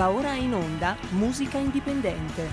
Va 0.00 0.08
ora 0.08 0.32
in 0.32 0.54
onda 0.54 0.96
Musica 1.10 1.58
Indipendente. 1.58 2.48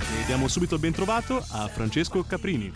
E 0.00 0.24
diamo 0.26 0.48
subito 0.48 0.74
il 0.74 0.80
ben 0.80 0.90
trovato 0.90 1.36
a 1.36 1.68
Francesco 1.68 2.24
Caprini. 2.24 2.72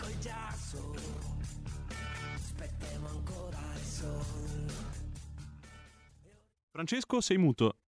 Francesco, 6.71 7.19
sei 7.19 7.37
muto. 7.37 7.80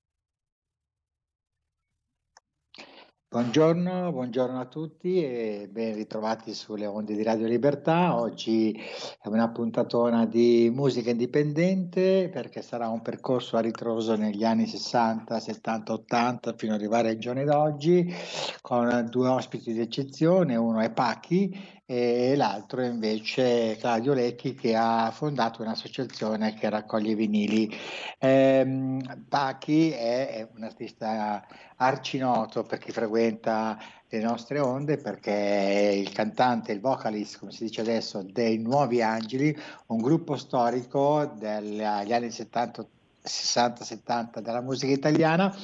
Buongiorno, 3.33 4.13
buongiorno 4.13 4.61
a 4.61 4.67
tutti 4.67 5.25
e 5.25 5.67
ben 5.73 5.95
ritrovati 5.95 6.53
sulle 6.53 6.85
onde 6.85 7.15
di 7.15 7.23
Radio 7.23 7.47
Libertà. 7.47 8.15
Oggi 8.15 8.79
è 9.19 9.27
una 9.29 9.49
puntatona 9.49 10.27
di 10.27 10.71
musica 10.71 11.09
indipendente 11.09 12.29
perché 12.31 12.61
sarà 12.61 12.89
un 12.89 13.01
percorso 13.01 13.57
a 13.57 13.61
ritroso 13.61 14.17
negli 14.17 14.45
anni 14.45 14.67
60, 14.67 15.41
70, 15.41 15.93
80 15.95 16.53
fino 16.59 16.75
ad 16.75 16.81
arrivare 16.81 17.09
ai 17.09 17.19
giorni 17.19 17.45
d'oggi 17.45 18.15
con 18.61 19.09
due 19.09 19.29
ospiti 19.29 19.73
d'eccezione, 19.73 20.55
uno 20.55 20.81
è 20.81 20.91
Pachi 20.91 21.81
e 21.95 22.37
l'altro 22.37 22.83
invece 22.83 23.77
Claudio 23.79 24.15
Lecchi 24.15 24.55
che 24.55 24.75
ha 24.75 25.11
fondato 25.11 25.61
un'associazione 25.61 26.55
che 26.55 26.71
raccoglie 26.71 27.15
vinili. 27.15 27.71
Eh, 28.19 28.97
Pachi 29.29 29.91
è, 29.91 30.29
è 30.29 30.49
un 30.57 30.63
artista 30.63 31.47
arcinoto 31.77 32.63
per 32.63 32.79
chi 32.79 32.93
frequenta 32.93 33.79
le 34.09 34.21
nostre 34.23 34.59
onde 34.59 34.97
perché 34.97 35.33
è 35.33 35.89
il 35.91 36.11
cantante, 36.13 36.73
il 36.73 36.81
vocalist, 36.81 37.39
come 37.39 37.53
si 37.53 37.65
dice 37.65 37.83
adesso, 37.83 38.23
dei 38.23 38.57
Nuovi 38.57 39.03
Angeli, 39.03 39.55
un 39.89 39.99
gruppo 39.99 40.39
storico 40.39 41.31
degli 41.37 41.83
anni 41.83 42.31
70 42.31 42.87
60-70 43.23 44.41
della 44.41 44.63
musica 44.63 44.93
italiana, 44.93 45.55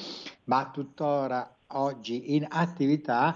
ma 0.44 0.70
tuttora 0.72 1.56
oggi 1.68 2.36
in 2.36 2.46
attività 2.48 3.34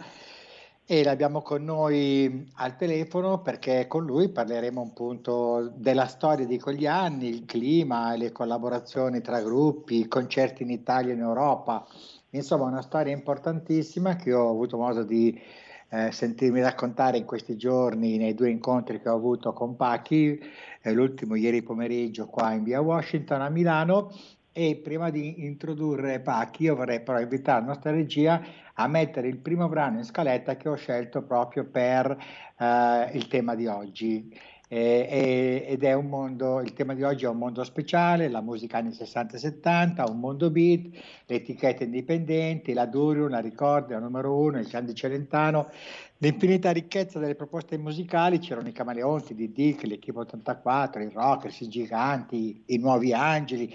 e 0.92 1.02
l'abbiamo 1.02 1.40
con 1.40 1.64
noi 1.64 2.50
al 2.56 2.76
telefono 2.76 3.40
perché 3.40 3.86
con 3.86 4.04
lui 4.04 4.28
parleremo 4.28 4.78
un 4.78 4.92
punto 4.92 5.72
della 5.74 6.04
storia 6.04 6.44
di 6.44 6.58
quegli 6.58 6.84
anni, 6.84 7.28
il 7.28 7.46
clima, 7.46 8.14
le 8.14 8.30
collaborazioni 8.30 9.22
tra 9.22 9.40
gruppi, 9.40 10.00
i 10.00 10.06
concerti 10.06 10.64
in 10.64 10.68
Italia 10.68 11.12
e 11.12 11.14
in 11.14 11.22
Europa. 11.22 11.86
Insomma, 12.32 12.64
una 12.64 12.82
storia 12.82 13.10
importantissima 13.10 14.16
che 14.16 14.34
ho 14.34 14.50
avuto 14.50 14.76
modo 14.76 15.02
di 15.02 15.40
eh, 15.88 16.12
sentirmi 16.12 16.60
raccontare 16.60 17.16
in 17.16 17.24
questi 17.24 17.56
giorni 17.56 18.18
nei 18.18 18.34
due 18.34 18.50
incontri 18.50 19.00
che 19.00 19.08
ho 19.08 19.14
avuto 19.14 19.54
con 19.54 19.77
Pachi, 19.77 20.38
eh, 20.82 20.92
l'ultimo 20.92 21.36
ieri 21.36 21.62
pomeriggio 21.62 22.27
qua 22.27 22.52
in 22.52 22.64
via 22.64 22.82
Washington 22.82 23.40
a 23.40 23.48
Milano. 23.48 24.12
E 24.54 24.78
prima 24.84 25.08
di 25.08 25.46
introdurre 25.46 26.20
Pachi, 26.20 26.64
io 26.64 26.77
vorrei 26.77 27.00
però 27.00 27.18
invitare 27.18 27.60
la 27.60 27.68
nostra 27.68 27.90
regia 27.92 28.42
a 28.74 28.86
mettere 28.86 29.28
il 29.28 29.38
primo 29.38 29.68
brano 29.68 29.98
in 29.98 30.04
scaletta 30.04 30.56
che 30.56 30.68
ho 30.68 30.76
scelto 30.76 31.22
proprio 31.22 31.64
per 31.64 32.16
eh, 32.58 33.10
il 33.12 33.26
tema 33.28 33.54
di 33.54 33.66
oggi. 33.66 34.50
Eh, 34.74 35.66
ed 35.68 35.84
è 35.84 35.92
un 35.92 36.06
mondo, 36.06 36.58
il 36.62 36.72
tema 36.72 36.94
di 36.94 37.02
oggi 37.02 37.26
è 37.26 37.28
un 37.28 37.36
mondo 37.36 37.62
speciale, 37.62 38.30
la 38.30 38.40
musica 38.40 38.78
anni 38.78 38.94
60 38.94 39.36
e 39.36 39.38
70, 39.38 40.04
un 40.08 40.18
mondo 40.18 40.48
beat, 40.48 40.86
le 41.26 41.34
etichette 41.34 41.84
indipendenti, 41.84 42.72
la 42.72 42.86
Durium, 42.86 43.28
la 43.28 43.40
Ricordi, 43.40 43.92
la 43.92 43.98
numero 43.98 44.34
uno, 44.34 44.58
il 44.58 44.68
Candy 44.68 44.94
Celentano, 44.94 45.68
l'infinita 46.16 46.70
ricchezza 46.70 47.18
delle 47.18 47.34
proposte 47.34 47.76
musicali, 47.76 48.38
c'erano 48.38 48.68
i 48.68 48.72
Camaleonti 48.72 49.34
di 49.34 49.52
Dick, 49.52 49.82
l'Equipe 49.82 50.20
84, 50.20 51.02
i 51.02 51.10
Rockers, 51.12 51.60
i 51.60 51.68
Giganti, 51.68 52.62
i 52.68 52.78
Nuovi 52.78 53.12
Angeli, 53.12 53.74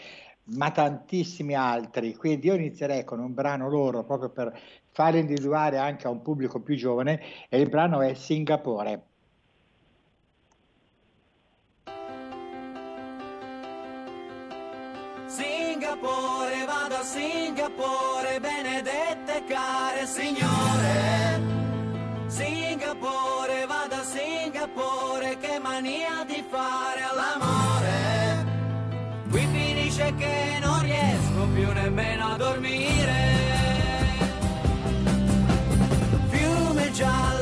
ma 0.55 0.71
tantissimi 0.71 1.53
altri. 1.53 2.15
Quindi 2.15 2.47
io 2.47 2.55
inizierei 2.55 3.03
con 3.03 3.19
un 3.19 3.35
brano 3.35 3.69
loro 3.69 4.03
proprio 4.03 4.29
per 4.29 4.57
farli 4.97 5.19
individuare 5.19 5.77
anche 5.77 6.07
a 6.07 6.09
un 6.09 6.23
pubblico 6.23 6.59
più 6.59 6.75
giovane 6.75 7.21
e 7.49 7.59
il 7.61 7.69
brano 7.69 8.01
è 8.01 8.15
Singapore. 8.15 9.03
Singapore, 15.27 16.65
vado 16.65 16.95
a 16.95 17.03
Singapore, 17.03 18.39
benedette 18.39 19.43
care 19.45 20.07
signore. 20.07 21.41
Singapore, 22.25 23.67
vado 23.67 23.93
a 23.93 24.03
Singapore, 24.03 25.37
che 25.37 25.59
mania 25.59 26.25
di 26.25 26.43
fare 26.49 27.01
all'amore. 27.03 28.45
Qui 29.29 29.45
finisce 29.45 30.11
che 30.15 30.57
non 30.59 30.81
riesco 30.81 31.47
più 31.53 31.71
nemmeno 31.71 32.25
a 32.33 32.35
dormire. 32.37 33.26
John. 36.97 37.36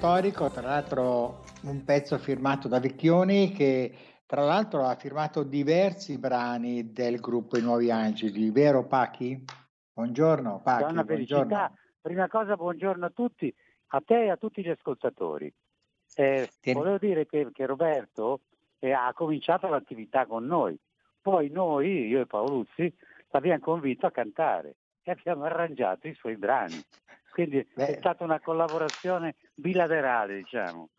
Storico, 0.00 0.48
tra 0.48 0.62
l'altro 0.62 1.42
un 1.64 1.84
pezzo 1.84 2.16
firmato 2.16 2.68
da 2.68 2.80
Vecchioni 2.80 3.52
che 3.52 3.94
tra 4.24 4.42
l'altro 4.42 4.86
ha 4.86 4.94
firmato 4.94 5.42
diversi 5.42 6.18
brani 6.18 6.90
del 6.90 7.20
gruppo 7.20 7.58
I 7.58 7.60
Nuovi 7.60 7.90
Angeli, 7.90 8.50
vero 8.50 8.86
Pachi? 8.86 9.44
Buongiorno 9.92 10.62
Pachi, 10.64 10.84
Buona 10.84 11.04
buongiorno. 11.04 11.44
felicità. 11.44 11.72
Prima 12.00 12.28
cosa, 12.28 12.56
buongiorno 12.56 13.04
a 13.04 13.10
tutti, 13.10 13.54
a 13.88 14.00
te 14.00 14.24
e 14.24 14.30
a 14.30 14.38
tutti 14.38 14.62
gli 14.62 14.70
ascoltatori. 14.70 15.52
Eh, 16.14 16.48
Tieni- 16.62 16.78
volevo 16.78 16.96
dire 16.96 17.26
che, 17.26 17.50
che 17.52 17.66
Roberto 17.66 18.40
eh, 18.78 18.92
ha 18.92 19.12
cominciato 19.12 19.68
l'attività 19.68 20.24
con 20.24 20.46
noi, 20.46 20.78
poi 21.20 21.50
noi, 21.50 22.06
io 22.06 22.22
e 22.22 22.26
Paoluzzi, 22.26 22.90
l'abbiamo 23.32 23.60
convinto 23.60 24.06
a 24.06 24.10
cantare 24.10 24.76
e 25.02 25.10
abbiamo 25.10 25.44
arrangiato 25.44 26.08
i 26.08 26.14
suoi 26.14 26.38
brani. 26.38 26.82
Quindi 27.44 27.66
Beh. 27.74 27.86
è 27.86 27.96
stata 27.98 28.24
una 28.24 28.40
collaborazione 28.40 29.36
bilaterale, 29.54 30.36
diciamo. 30.36 30.90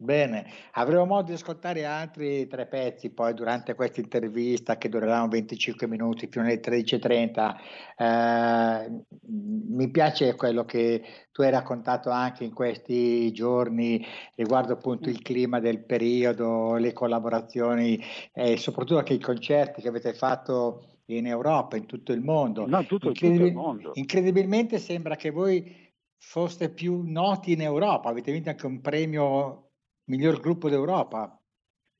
Bene, 0.00 0.46
avremo 0.72 1.06
modo 1.06 1.28
di 1.28 1.32
ascoltare 1.32 1.84
altri 1.84 2.46
tre 2.46 2.66
pezzi 2.66 3.10
poi 3.10 3.34
durante 3.34 3.74
questa 3.74 4.00
intervista 4.00 4.76
che 4.76 4.88
dureranno 4.88 5.26
25 5.28 5.88
minuti 5.88 6.28
fino 6.28 6.44
alle 6.44 6.60
13.30. 6.60 7.56
Eh, 7.96 9.04
mi 9.26 9.90
piace 9.90 10.36
quello 10.36 10.64
che 10.64 11.02
tu 11.32 11.42
hai 11.42 11.50
raccontato 11.50 12.10
anche 12.10 12.44
in 12.44 12.54
questi 12.54 13.32
giorni 13.32 14.04
riguardo 14.36 14.74
appunto 14.74 15.08
il 15.08 15.20
clima 15.20 15.58
del 15.58 15.84
periodo, 15.84 16.76
le 16.76 16.92
collaborazioni 16.92 18.00
e 18.32 18.56
soprattutto 18.56 18.98
anche 18.98 19.14
i 19.14 19.20
concerti 19.20 19.82
che 19.82 19.88
avete 19.88 20.14
fatto 20.14 20.97
in 21.10 21.26
Europa, 21.26 21.76
in 21.76 21.86
tutto 21.86 22.12
il 22.12 22.20
mondo. 22.20 22.66
No, 22.66 22.80
tutto, 22.84 22.96
tutto 22.98 23.08
Incredibil- 23.08 23.46
il 23.48 23.54
mondo. 23.54 23.90
Incredibilmente 23.94 24.78
sembra 24.78 25.16
che 25.16 25.30
voi 25.30 25.86
foste 26.16 26.70
più 26.70 27.02
noti 27.04 27.52
in 27.52 27.62
Europa, 27.62 28.08
avete 28.08 28.32
vinto 28.32 28.50
anche 28.50 28.66
un 28.66 28.80
premio 28.80 29.70
miglior 30.04 30.40
gruppo 30.40 30.68
d'Europa. 30.68 31.38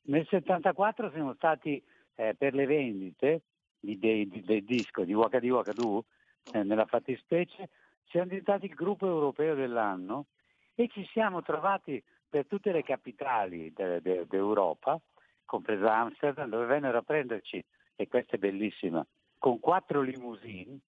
Nel 0.03 0.27
74 0.27 1.11
siamo 1.13 1.35
stati 1.35 1.83
eh, 2.17 2.35
per 2.37 2.53
le 2.55 2.67
vendite 2.67 3.43
di- 3.79 3.99
dei- 3.99 4.27
di- 4.27 4.43
del 4.43 4.65
disco 4.65 5.05
di 5.05 5.15
Waka 5.15 5.39
di 5.39 5.49
eh, 5.51 6.63
nella 6.63 6.87
fattispecie, 6.87 7.69
siamo 8.07 8.27
diventati 8.29 8.67
il 8.67 8.75
gruppo 8.75 9.07
europeo 9.07 9.55
dell'anno 9.55 10.27
e 10.75 10.89
ci 10.89 11.07
siamo 11.13 11.43
trovati 11.43 12.03
per 12.29 12.47
tutte 12.47 12.73
le 12.73 12.83
capitali 12.83 13.73
de- 13.73 14.01
de- 14.01 14.27
d'Europa, 14.27 15.01
compresa 15.45 15.95
Amsterdam, 15.97 16.49
dove 16.49 16.67
vennero 16.67 16.99
a 16.99 17.03
prenderci, 17.03 17.63
e 18.01 18.07
questa 18.07 18.37
è 18.37 18.39
bellissima, 18.39 19.05
con 19.39 19.59
quattro 19.59 20.01
limousine 20.03 20.79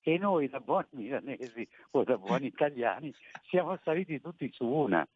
e 0.00 0.16
noi 0.16 0.48
da 0.48 0.60
buoni 0.60 0.86
milanesi 0.94 1.68
o 1.90 2.04
da 2.04 2.16
buoni 2.16 2.46
italiani 2.46 3.12
siamo 3.48 3.76
saliti 3.82 4.20
tutti 4.20 4.48
su 4.52 4.64
una. 4.64 5.06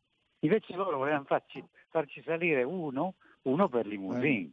Invece 0.40 0.74
loro 0.74 0.98
volevano 0.98 1.24
farci, 1.24 1.64
farci 1.88 2.20
salire 2.22 2.64
uno, 2.64 3.14
uno 3.42 3.68
per 3.68 3.86
limousine. 3.86 4.50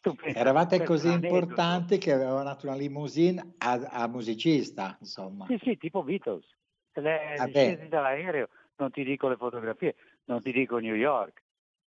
Tu 0.00 0.14
pensa, 0.14 0.38
Eravate 0.38 0.84
così 0.84 1.10
importanti 1.10 1.98
che 1.98 2.12
avevano 2.12 2.44
dato 2.44 2.66
una 2.66 2.76
limousine 2.76 3.54
a, 3.58 3.72
a 3.90 4.06
musicista, 4.06 4.96
insomma. 5.00 5.46
Sì, 5.46 5.58
sì, 5.62 5.76
tipo 5.78 6.04
Beatles. 6.04 6.46
Le, 6.92 7.34
Ah, 7.38 7.46
scesi 7.48 7.88
dall'aereo, 7.88 8.48
non 8.76 8.90
ti 8.90 9.04
dico 9.04 9.28
le 9.28 9.36
fotografie, 9.36 9.96
non 10.24 10.42
ti 10.42 10.52
dico 10.52 10.78
New 10.78 10.94
York, 10.94 11.42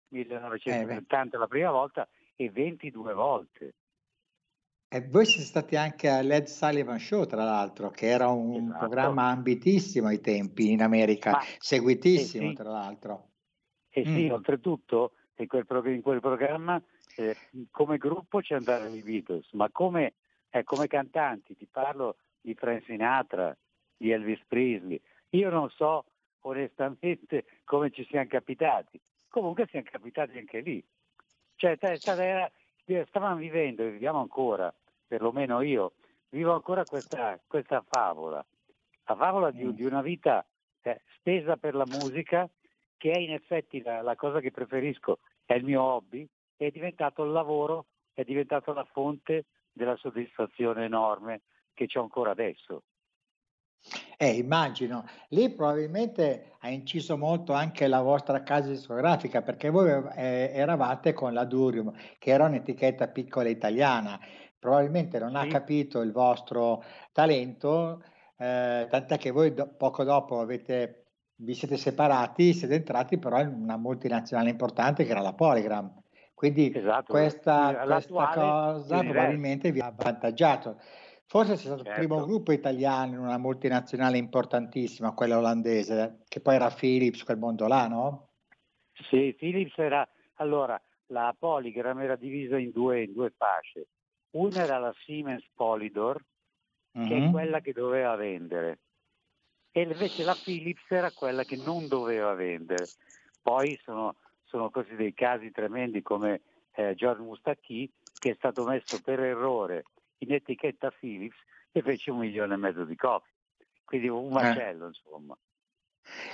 Eh, 0.10 0.16
1970 0.16 1.38
la 1.38 1.48
prima 1.48 1.72
volta 1.72 2.08
e 2.36 2.50
22 2.50 3.14
volte. 3.14 3.74
E 4.90 5.02
voi 5.10 5.26
siete 5.26 5.44
stati 5.44 5.76
anche 5.76 6.08
a 6.08 6.22
Led 6.22 6.46
Sullivan 6.46 6.98
Show, 6.98 7.26
tra 7.26 7.44
l'altro, 7.44 7.90
che 7.92 8.08
era 8.08 8.30
un 8.30 8.56
Esatto. 8.56 8.78
programma 8.78 9.24
ambitissimo 9.28 10.08
ai 10.08 10.22
tempi 10.22 10.72
in 10.72 10.82
America, 10.82 11.32
Ma- 11.32 11.42
seguitissimo, 11.58 12.46
eh 12.46 12.50
sì. 12.52 12.56
tra 12.56 12.70
l'altro. 12.70 13.28
E 13.90 14.06
sì, 14.06 14.28
Mm. 14.28 14.32
oltretutto 14.32 15.16
in 15.36 15.48
quel, 15.48 15.66
prog- 15.66 15.88
in 15.88 16.02
quel 16.02 16.22
programma 16.22 16.82
eh, 17.18 17.36
come 17.70 17.98
gruppo 17.98 18.42
ci 18.42 18.54
andarono 18.54 18.96
i 18.96 19.02
Beatles, 19.02 19.52
ma 19.54 19.70
come, 19.72 20.14
eh, 20.52 20.64
come 20.64 20.88
cantanti, 20.88 21.56
ti 21.58 21.66
parlo 21.70 22.16
di 22.40 22.54
Frank 22.54 22.84
Sinatra, 22.86 23.58
di 23.98 24.12
Elvis 24.12 24.40
Presley. 24.48 25.02
Io 25.32 25.50
non 25.50 25.70
so 25.72 26.06
onestamente 26.42 27.44
come 27.66 27.90
ci 27.92 28.06
siamo 28.06 28.28
capitati, 28.28 29.02
comunque 29.28 29.68
siamo 29.70 29.86
capitati 29.92 30.38
anche 30.38 30.62
lì. 30.62 30.82
Cioè, 31.56 31.76
era- 31.82 32.50
stavamo 33.08 33.36
vivendo, 33.36 33.84
e 33.84 33.92
viviamo 33.92 34.20
ancora, 34.20 34.74
perlomeno 35.06 35.62
io, 35.62 35.94
vivo 36.30 36.54
ancora 36.54 36.86
questa, 36.86 37.40
questa 37.46 37.84
favola, 37.88 38.46
la 39.06 39.16
favola 39.16 39.52
di, 39.52 39.66
Mm. 39.66 39.70
di 39.72 39.84
una 39.84 40.02
vita 40.02 40.46
eh, 40.82 41.02
spesa 41.16 41.58
per 41.58 41.76
la 41.76 41.86
musica, 41.86 42.50
che 42.98 43.12
è 43.12 43.20
in 43.20 43.34
effetti 43.34 43.82
la, 43.82 44.02
la 44.02 44.16
cosa 44.16 44.40
che 44.40 44.52
preferisco, 44.52 45.20
è 45.46 45.54
il 45.54 45.64
mio 45.64 45.82
hobby, 45.84 46.28
è 46.56 46.70
diventato 46.72 47.24
il 47.24 47.32
lavoro, 47.32 47.86
è 48.14 48.24
diventato 48.24 48.74
la 48.74 48.86
fonte 48.86 49.46
della 49.72 49.96
soddisfazione 49.98 50.86
enorme 50.86 51.42
che 51.74 51.88
ho 51.94 52.02
ancora 52.02 52.32
adesso. 52.32 52.84
Eh, 54.18 54.32
immagino. 54.32 55.06
Lì 55.30 55.50
probabilmente 55.52 56.54
ha 56.60 56.70
inciso 56.70 57.18
molto 57.18 57.54
anche 57.54 57.88
la 57.88 58.02
vostra 58.02 58.42
casa 58.44 58.70
discografica, 58.70 59.42
perché 59.42 59.70
voi 59.70 59.90
eh, 60.16 60.52
eravate 60.54 61.14
con 61.14 61.34
la 61.34 61.46
Durium, 61.46 61.94
che 62.18 62.32
era 62.32 62.46
un'etichetta 62.46 63.08
piccola 63.10 63.48
italiana. 63.48 64.20
Probabilmente 64.58 65.20
non 65.20 65.36
ha 65.36 65.44
Sì. 65.44 65.50
capito 65.50 66.02
il 66.02 66.12
vostro 66.12 66.84
talento, 67.12 68.04
eh, 68.38 68.88
tant'è 68.90 69.18
che 69.18 69.32
voi 69.32 69.54
do- 69.54 69.68
poco 69.78 70.04
dopo 70.04 70.40
avete, 70.40 71.06
vi 71.36 71.54
siete 71.54 71.78
separati, 71.78 72.54
siete 72.54 72.74
entrati 72.74 73.20
però 73.20 73.40
in 73.40 73.54
una 73.54 73.78
multinazionale 73.78 74.50
importante 74.50 75.06
che 75.06 75.12
era 75.12 75.22
la 75.22 75.34
Polygram. 75.34 75.94
Quindi 76.34 76.72
Esatto, 76.76 77.14
questa, 77.14 77.82
eh, 77.82 77.86
questa 77.86 78.30
cosa 78.34 79.00
probabilmente 79.04 79.72
vi 79.72 79.80
ha 79.80 79.88
avvantaggiato. 79.88 80.80
Forse 81.28 81.56
sei 81.58 81.66
stato 81.66 81.82
il 81.82 81.86
Certo. 81.86 81.94
primo 81.94 82.26
gruppo 82.26 82.52
italiano 82.52 83.14
in 83.14 83.20
una 83.20 83.38
multinazionale 83.38 84.18
importantissima, 84.18 85.14
quella 85.14 85.38
olandese, 85.38 86.24
che 86.28 86.40
poi 86.42 86.56
era 86.56 86.70
Philips, 86.72 87.24
quel 87.24 87.38
mondo 87.38 87.68
là, 87.68 87.88
no? 87.88 88.30
Sì, 89.10 89.34
Philips 89.38 89.78
era 89.78 90.08
allora 90.36 90.82
la 91.08 91.34
Polygram 91.38 92.00
era 92.00 92.16
divisa 92.16 92.58
in 92.58 92.72
due, 92.72 93.04
in 93.04 93.14
due 93.14 93.32
fasce. 93.36 93.88
Una 94.32 94.62
era 94.64 94.78
la 94.78 94.94
Siemens 95.06 95.46
Polydor, 95.54 96.24
che 97.04 97.18
è 97.18 97.24
Mhm. 97.24 97.32
quella 97.32 97.62
che 97.62 97.74
doveva 97.74 98.16
vendere, 98.16 98.80
e 99.72 99.82
invece 99.82 100.24
la 100.24 100.36
Philips 100.36 100.84
era 100.90 101.12
quella 101.12 101.46
che 101.46 101.56
non 101.56 101.88
doveva 101.88 102.34
vendere. 102.34 102.92
Poi 103.42 103.80
sono, 103.84 104.16
sono 104.44 104.70
così 104.70 104.96
dei 104.96 105.14
casi 105.14 105.52
tremendi 105.52 106.02
come 106.02 106.42
eh, 106.72 106.96
George 106.96 107.22
Mustacchi, 107.22 107.92
che 108.18 108.32
è 108.32 108.36
stato 108.36 108.64
messo 108.64 109.00
per 109.00 109.20
errore 109.20 109.88
in 110.20 110.34
etichetta 110.34 110.92
Philips 110.92 111.38
e 111.72 111.82
fece 111.82 112.12
un 112.12 112.20
milione 112.20 112.54
e 112.54 112.58
mezzo 112.58 112.84
di 112.86 112.96
copie. 112.96 113.32
Quindi 113.84 114.08
un 114.08 114.32
macello, 114.32 114.88
insomma. 114.88 115.38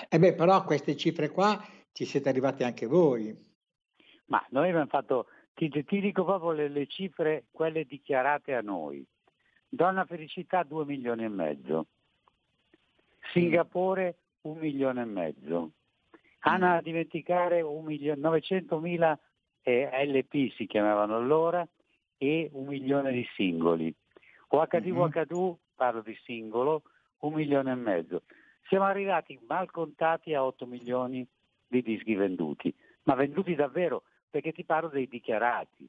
E 0.09 0.19
beh, 0.19 0.33
però 0.33 0.55
a 0.55 0.63
queste 0.63 0.95
cifre 0.95 1.29
qua 1.29 1.61
ci 1.91 2.05
siete 2.05 2.29
arrivati 2.29 2.63
anche 2.63 2.87
voi. 2.87 3.35
Ma 4.25 4.43
noi 4.49 4.69
abbiamo 4.69 4.87
fatto, 4.87 5.27
ti, 5.53 5.69
ti 5.69 5.99
dico 5.99 6.23
proprio 6.23 6.51
le, 6.51 6.67
le 6.69 6.87
cifre, 6.87 7.45
quelle 7.51 7.85
dichiarate 7.85 8.55
a 8.55 8.61
noi. 8.61 9.05
Donna 9.67 10.05
Felicità 10.05 10.63
2 10.63 10.85
milioni 10.85 11.23
e 11.23 11.29
mezzo, 11.29 11.87
Singapore 13.31 14.17
1 14.41 14.59
milione 14.59 15.01
e 15.01 15.05
mezzo, 15.05 15.71
Anna 16.45 16.75
a 16.75 16.81
dimenticare 16.81 17.61
900.000 17.61 19.17
eh, 19.61 20.05
LP 20.05 20.51
si 20.53 20.67
chiamavano 20.67 21.15
allora 21.15 21.65
e 22.23 22.49
un 22.53 22.67
milione 22.67 23.11
di 23.11 23.27
singoli. 23.35 23.93
OHD 24.49 24.85
Mhm. 24.87 24.97
OHD, 24.97 25.55
parlo 25.75 26.01
di 26.01 26.17
singolo, 26.23 26.83
un 27.19 27.33
milione 27.33 27.71
e 27.71 27.75
mezzo. 27.75 28.21
Siamo 28.69 28.85
arrivati 28.85 29.37
mal 29.45 29.69
contati 29.69 30.33
a 30.33 30.45
8 30.45 30.65
milioni 30.65 31.27
di 31.67 31.81
dischi 31.81 32.15
venduti, 32.15 32.73
ma 33.03 33.15
venduti 33.15 33.55
davvero, 33.55 34.03
perché 34.29 34.53
ti 34.53 34.63
parlo 34.63 34.87
dei 34.87 35.07
dichiarati, 35.07 35.87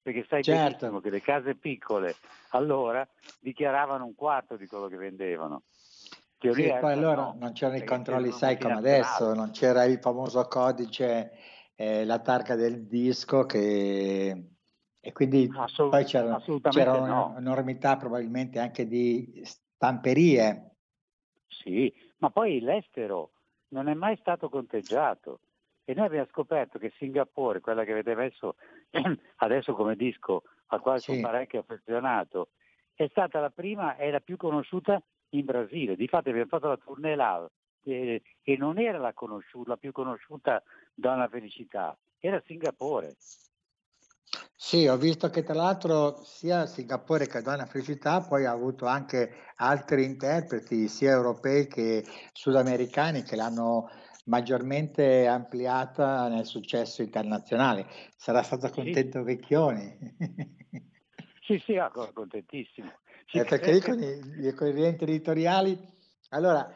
perché 0.00 0.24
sai 0.28 0.44
Certo. 0.44 0.62
benissimo 0.68 1.00
che 1.00 1.10
le 1.10 1.20
case 1.20 1.54
piccole 1.56 2.14
allora 2.50 3.06
dichiaravano 3.40 4.04
un 4.04 4.14
quarto 4.14 4.56
di 4.56 4.66
quello 4.66 4.86
che 4.86 4.96
vendevano. 4.96 5.62
Sì, 6.38 6.50
poi 6.80 6.92
allora 6.92 7.22
no, 7.22 7.36
non 7.38 7.52
c'erano 7.52 7.78
i 7.78 7.84
controlli, 7.84 8.30
sai, 8.32 8.58
come 8.58 8.74
adesso, 8.74 9.32
non 9.32 9.50
c'era 9.50 9.84
il 9.84 9.98
famoso 9.98 10.46
codice, 10.48 11.30
eh, 11.76 12.04
la 12.04 12.18
targa 12.18 12.56
del 12.56 12.86
disco 12.86 13.46
che... 13.46 14.51
e 15.04 15.10
quindi 15.10 15.50
Assolut- 15.52 15.90
poi 15.90 16.04
c'era, 16.04 16.40
c'era 16.70 17.04
no. 17.04 17.30
un'enormità 17.30 17.96
probabilmente 17.96 18.60
anche 18.60 18.86
di 18.86 19.42
stamperie. 19.44 20.76
Sì, 21.48 21.92
ma 22.18 22.30
poi 22.30 22.60
l'estero 22.60 23.32
non 23.70 23.88
è 23.88 23.94
mai 23.94 24.16
stato 24.18 24.48
conteggiato 24.48 25.40
e 25.84 25.94
noi 25.94 26.06
abbiamo 26.06 26.28
scoperto 26.30 26.78
che 26.78 26.92
Singapore, 26.98 27.60
quella 27.60 27.82
che 27.82 27.90
avete 27.90 28.14
messo 28.14 28.54
adesso 29.38 29.74
come 29.74 29.96
disco, 29.96 30.44
al 30.66 30.80
quale 30.80 31.00
Sì. 31.00 31.06
sono 31.06 31.20
parecchio 31.20 31.58
affezionato, 31.60 32.50
è 32.94 33.08
stata 33.10 33.40
la 33.40 33.50
prima 33.50 33.96
e 33.96 34.12
la 34.12 34.20
più 34.20 34.36
conosciuta 34.36 35.02
in 35.30 35.44
Brasile. 35.44 35.96
Difatti 35.96 36.28
abbiamo 36.28 36.46
fatto 36.46 36.68
la 36.68 36.76
tournée 36.76 37.16
là 37.16 37.50
eh, 37.82 38.22
e 38.40 38.56
non 38.56 38.78
era 38.78 38.98
la, 38.98 39.12
conosciuta, 39.12 39.70
la 39.70 39.76
più 39.76 39.90
conosciuta 39.90 40.62
Donna 40.94 41.26
Felicità, 41.26 41.98
era 42.20 42.40
Singapore. 42.46 43.16
Sì, 44.56 44.86
ho 44.86 44.96
visto 44.96 45.28
che 45.28 45.42
tra 45.42 45.54
l'altro 45.54 46.22
sia 46.24 46.66
Singapore 46.66 47.26
che 47.26 47.42
Donna 47.42 47.66
Felicità 47.66 48.20
poi 48.22 48.44
ha 48.46 48.52
avuto 48.52 48.86
anche 48.86 49.30
altri 49.56 50.04
interpreti, 50.04 50.88
sia 50.88 51.10
europei 51.10 51.66
che 51.66 52.04
sudamericani, 52.32 53.22
che 53.22 53.36
l'hanno 53.36 53.90
maggiormente 54.26 55.26
ampliata 55.26 56.28
nel 56.28 56.46
successo 56.46 57.02
internazionale. 57.02 57.86
Sarà 58.16 58.42
stato 58.42 58.68
Sì. 58.68 58.74
contento 58.74 59.22
Vecchioni. 59.22 59.98
Sì, 61.40 61.58
sì, 61.66 61.74
contentissimo. 62.14 62.92
Eh, 63.32 63.44
perché 63.44 63.72
lì 63.72 63.80
con 63.80 64.00
i, 64.00 64.52
con 64.54 64.68
i 64.68 64.72
rientri 64.72 65.10
editoriali, 65.10 65.78
allora, 66.30 66.70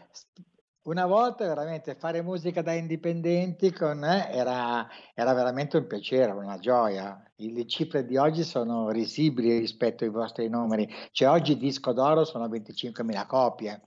una 0.87 1.07
volta 1.07 1.47
veramente 1.47 1.95
fare 1.97 2.23
musica 2.23 2.63
da 2.63 2.73
indipendenti 2.73 3.73
con 3.73 4.05
eh, 4.05 4.29
era, 4.31 4.89
era 5.15 5.33
veramente 5.35 5.77
un 5.79 5.87
piacere, 5.87 6.31
una 6.33 6.59
gioia. 6.59 7.23
I- 7.37 7.53
Le 7.53 7.67
cifre 7.67 8.05
di 8.05 8.17
oggi 8.17 8.43
sono 8.45 8.91
risibili 8.91 9.59
rispetto 9.59 10.05
ai 10.05 10.11
vostri 10.11 10.49
numeri. 10.49 10.89
Cioè 11.11 11.29
oggi 11.29 11.53
il 11.53 11.59
disco 11.59 11.93
d'oro 11.93 12.25
sono 12.25 12.49
25.000 12.49 13.27
copie. 13.27 13.83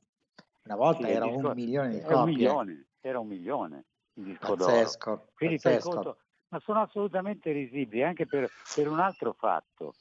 Una 0.64 0.76
volta 0.76 1.08
Sì, 1.08 1.14
era 1.14 1.26
disco- 1.26 1.48
un 1.48 1.54
milione 1.54 1.90
di 1.90 2.00
Era 2.00 2.08
un 2.18 2.20
copie. 2.20 2.34
milione, 2.34 2.88
era 3.00 3.20
un 3.20 3.28
milione 3.28 3.84
il 4.16 4.24
disco 4.26 4.56
d'oro. 4.56 4.72
Pazzesco, 4.72 5.28
Quindi 5.34 5.58
fai 5.58 5.74
pazzesco. 5.76 5.94
conto, 5.94 6.18
ma 6.50 6.60
sono 6.60 6.82
assolutamente 6.82 7.52
risibili 7.52 8.04
anche 8.04 8.28
per, 8.28 8.52
per 8.74 8.88
un 8.90 9.00
altro 9.00 9.34
fatto, 9.38 9.96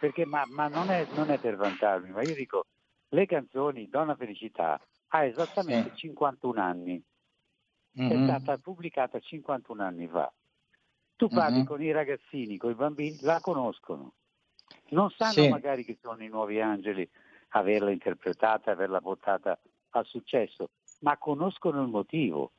perché 0.00 0.26
ma, 0.26 0.44
ma 0.48 0.66
non, 0.66 0.90
è, 0.90 1.06
non 1.14 1.30
è 1.30 1.38
per 1.38 1.54
vantarmi, 1.56 2.10
ma 2.10 2.22
io 2.22 2.34
dico, 2.34 2.64
le 3.10 3.26
canzoni 3.26 3.88
Donna 3.88 4.16
Felicità 4.16 4.80
ha 5.12 5.24
esattamente 5.24 5.92
51 5.92 6.58
anni, 6.58 7.02
è 7.92 8.14
Mhm. 8.14 8.22
stata 8.22 8.58
pubblicata 8.58 9.18
51 9.18 9.80
anni 9.80 10.06
fa. 10.06 10.32
Tu 11.16 11.28
parli 11.30 11.60
Mhm. 11.60 11.66
con 11.66 11.82
i 11.82 11.90
ragazzini, 11.92 12.56
con 12.56 12.70
i 12.70 12.74
bambini, 12.74 13.18
la 13.20 13.40
conoscono. 13.40 14.14
Non 14.90 15.10
sanno 15.10 15.32
Sì. 15.32 15.48
magari 15.48 15.84
che 15.84 15.98
sono 16.00 16.22
i 16.22 16.28
nuovi 16.28 16.60
angeli 16.60 17.08
averla 17.50 17.90
interpretata, 17.90 18.70
averla 18.70 19.00
portata 19.00 19.58
al 19.90 20.06
successo, 20.06 20.70
ma 21.00 21.18
conoscono 21.18 21.82
il 21.82 21.88
motivo. 21.88 22.52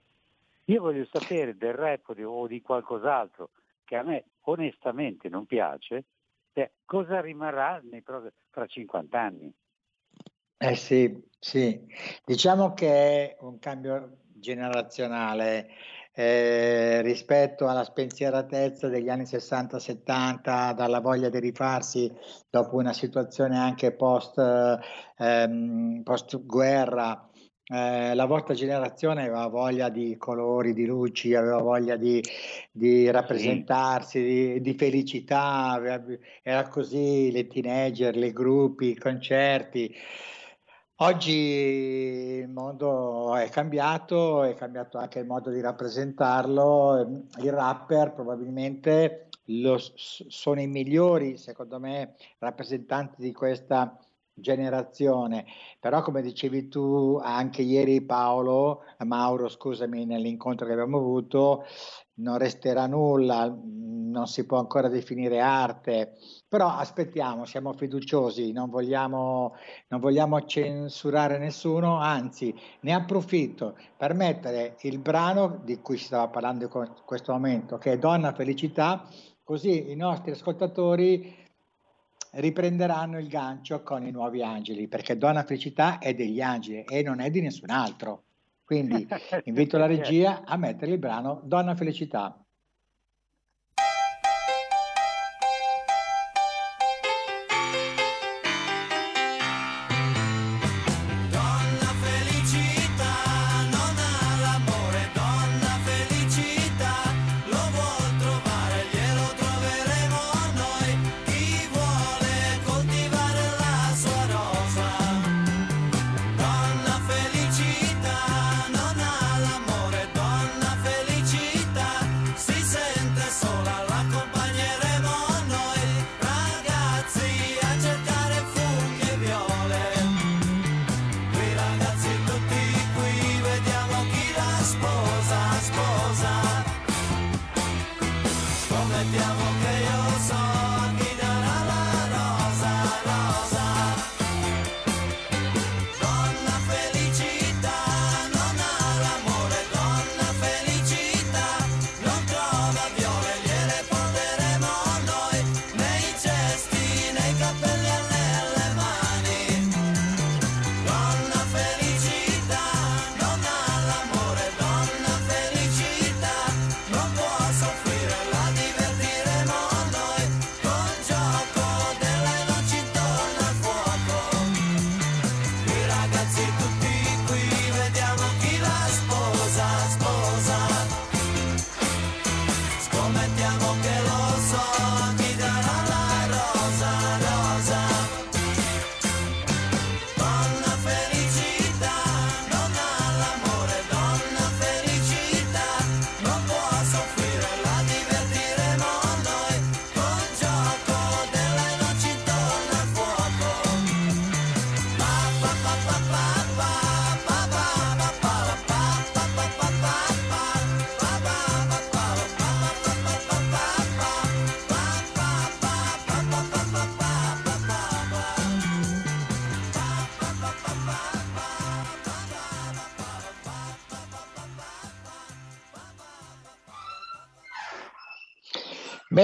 Io 0.65 0.81
voglio 0.81 1.05
sapere 1.05 1.55
del 1.57 1.73
rap 1.73 2.09
o 2.09 2.47
di, 2.47 2.61
qualcos'altro 2.61 3.49
che 3.83 3.95
a 3.95 4.03
me 4.03 4.25
onestamente 4.41 5.27
non 5.29 5.45
piace, 5.45 6.05
eh, 6.53 6.73
cosa 6.85 7.21
rimarrà 7.21 7.81
nei 7.83 8.01
fra 8.01 8.65
50 8.67 9.19
anni. 9.19 9.53
Eh 10.59 10.75
sì, 10.75 11.11
sì, 11.43 11.81
diciamo 12.23 12.73
che 12.75 12.87
è 12.87 13.37
un 13.39 13.57
cambio 13.57 14.17
generazionale 14.35 15.69
eh, 16.13 17.01
rispetto 17.01 17.67
alla 17.67 17.83
spensieratezza 17.83 18.89
degli 18.89 19.09
anni 19.09 19.23
60-70, 19.23 20.75
dalla 20.75 20.99
voglia 20.99 21.29
di 21.29 21.39
rifarsi 21.39 22.11
dopo 22.47 22.75
una 22.75 22.93
situazione 22.93 23.57
anche 23.57 23.91
post, 23.91 24.37
ehm, 25.17 26.03
guerra. 26.45 27.27
Eh, 27.65 28.13
la 28.13 28.25
vostra 28.25 28.53
generazione 28.53 29.23
aveva 29.23 29.47
voglia 29.47 29.89
di 29.89 30.17
colori, 30.17 30.73
di 30.73 30.85
luci, 30.85 31.33
aveva 31.33 31.57
voglia 31.57 31.95
di, 31.95 32.21
di 32.71 33.09
rappresentarsi, 33.09 34.21
di, 34.21 34.61
di 34.61 34.75
felicità, 34.75 35.69
aveva- 35.69 36.03
era 36.43 36.67
così, 36.67 37.31
le 37.31 37.47
teenager, 37.47 38.15
i 38.15 38.31
gruppi, 38.31 38.89
i 38.89 38.97
concerti. 38.97 39.95
Oggi 41.01 41.31
il 41.31 42.47
mondo 42.49 43.35
è 43.35 43.49
cambiato, 43.49 44.43
è 44.43 44.53
cambiato 44.53 44.99
anche 44.99 45.17
il 45.17 45.25
modo 45.25 45.49
di 45.49 45.59
rappresentarlo. 45.59 47.23
I 47.39 47.49
rapper 47.49 48.13
probabilmente 48.13 49.29
lo 49.45 49.79
sono 49.95 50.61
i 50.61 50.67
migliori, 50.67 51.37
secondo 51.37 51.79
me, 51.79 52.13
rappresentanti 52.37 53.19
di 53.19 53.31
questa 53.31 53.97
generazione. 54.31 55.45
Però, 55.79 56.03
come 56.03 56.21
dicevi 56.21 56.67
tu 56.67 57.19
anche 57.19 57.63
ieri, 57.63 58.01
Paolo, 58.01 58.83
Mauro, 58.99 59.49
scusami, 59.49 60.05
nell'incontro 60.05 60.67
che 60.67 60.73
abbiamo 60.73 60.97
avuto, 60.97 61.63
non 62.21 62.37
resterà 62.37 62.87
nulla, 62.87 63.45
non 64.11 64.27
si 64.27 64.45
può 64.45 64.59
ancora 64.59 64.89
definire 64.89 65.39
arte. 65.39 66.17
Però 66.47 66.67
aspettiamo, 66.67 67.45
siamo 67.45 67.73
fiduciosi, 67.73 68.51
non 68.51 68.69
vogliamo 68.69 69.55
non 69.87 69.99
vogliamo 69.99 70.43
censurare 70.43 71.37
nessuno, 71.37 71.97
anzi 71.97 72.53
ne 72.81 72.93
approfitto 72.93 73.77
per 73.97 74.13
mettere 74.13 74.75
il 74.81 74.99
brano 74.99 75.61
di 75.63 75.79
cui 75.81 75.97
si 75.97 76.05
stava 76.05 76.27
parlando 76.27 76.65
in 76.65 76.91
questo 77.05 77.31
momento, 77.31 77.77
che 77.77 77.93
è 77.93 77.97
Donna 77.97 78.33
Felicità, 78.33 79.07
così 79.43 79.91
i 79.91 79.95
nostri 79.95 80.31
ascoltatori 80.31 81.39
riprenderanno 82.33 83.19
il 83.19 83.27
gancio 83.27 83.81
con 83.83 84.05
i 84.05 84.11
nuovi 84.11 84.41
angeli, 84.43 84.87
perché 84.87 85.17
Donna 85.17 85.43
Felicità 85.43 85.99
è 85.99 86.13
degli 86.13 86.41
angeli 86.41 86.83
e 86.83 87.01
non 87.01 87.19
è 87.19 87.29
di 87.29 87.41
nessun 87.41 87.69
altro. 87.69 88.23
Quindi 88.71 89.05
invito 89.43 89.77
la 89.77 89.85
regia 89.85 90.43
a 90.45 90.55
mettere 90.55 90.93
il 90.93 90.97
brano 90.97 91.41
Donna 91.43 91.75
Felicità. 91.75 92.40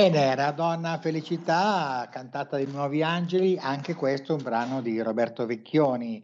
Bene, 0.09 0.31
era 0.31 0.51
Donna 0.51 0.97
Felicità, 0.99 2.07
cantata 2.09 2.55
dai 2.55 2.65
Nuovi 2.71 3.03
Angeli, 3.03 3.57
anche 3.57 3.93
questo 3.93 4.31
è 4.31 4.35
un 4.37 4.43
brano 4.43 4.81
di 4.81 5.01
Roberto 5.01 5.45
Vecchioni. 5.45 6.23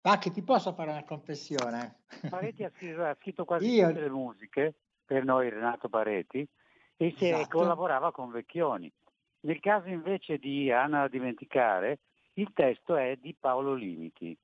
Pacchi, 0.00 0.30
ti 0.30 0.42
posso 0.42 0.72
fare 0.72 0.90
una 0.90 1.04
confessione? 1.04 2.04
Paretti 2.30 2.64
ha 2.64 2.70
scritto, 2.74 3.02
ha 3.04 3.14
scritto 3.20 3.44
quasi 3.44 3.68
Io- 3.70 3.88
tutte 3.88 4.00
le 4.00 4.08
musiche 4.08 4.74
per 5.04 5.24
noi, 5.24 5.50
Renato 5.50 5.88
Paretti, 5.90 6.48
e 6.96 7.14
Esatto. 7.18 7.58
collaborava 7.58 8.12
con 8.12 8.30
Vecchioni. 8.30 8.90
Nel 9.40 9.60
caso 9.60 9.88
invece 9.88 10.38
di 10.38 10.70
Anna 10.72 11.00
da 11.02 11.08
dimenticare, 11.08 11.98
il 12.34 12.50
testo 12.54 12.96
è 12.96 13.16
di 13.20 13.36
Paolo 13.38 13.74
Limiti. 13.74 14.36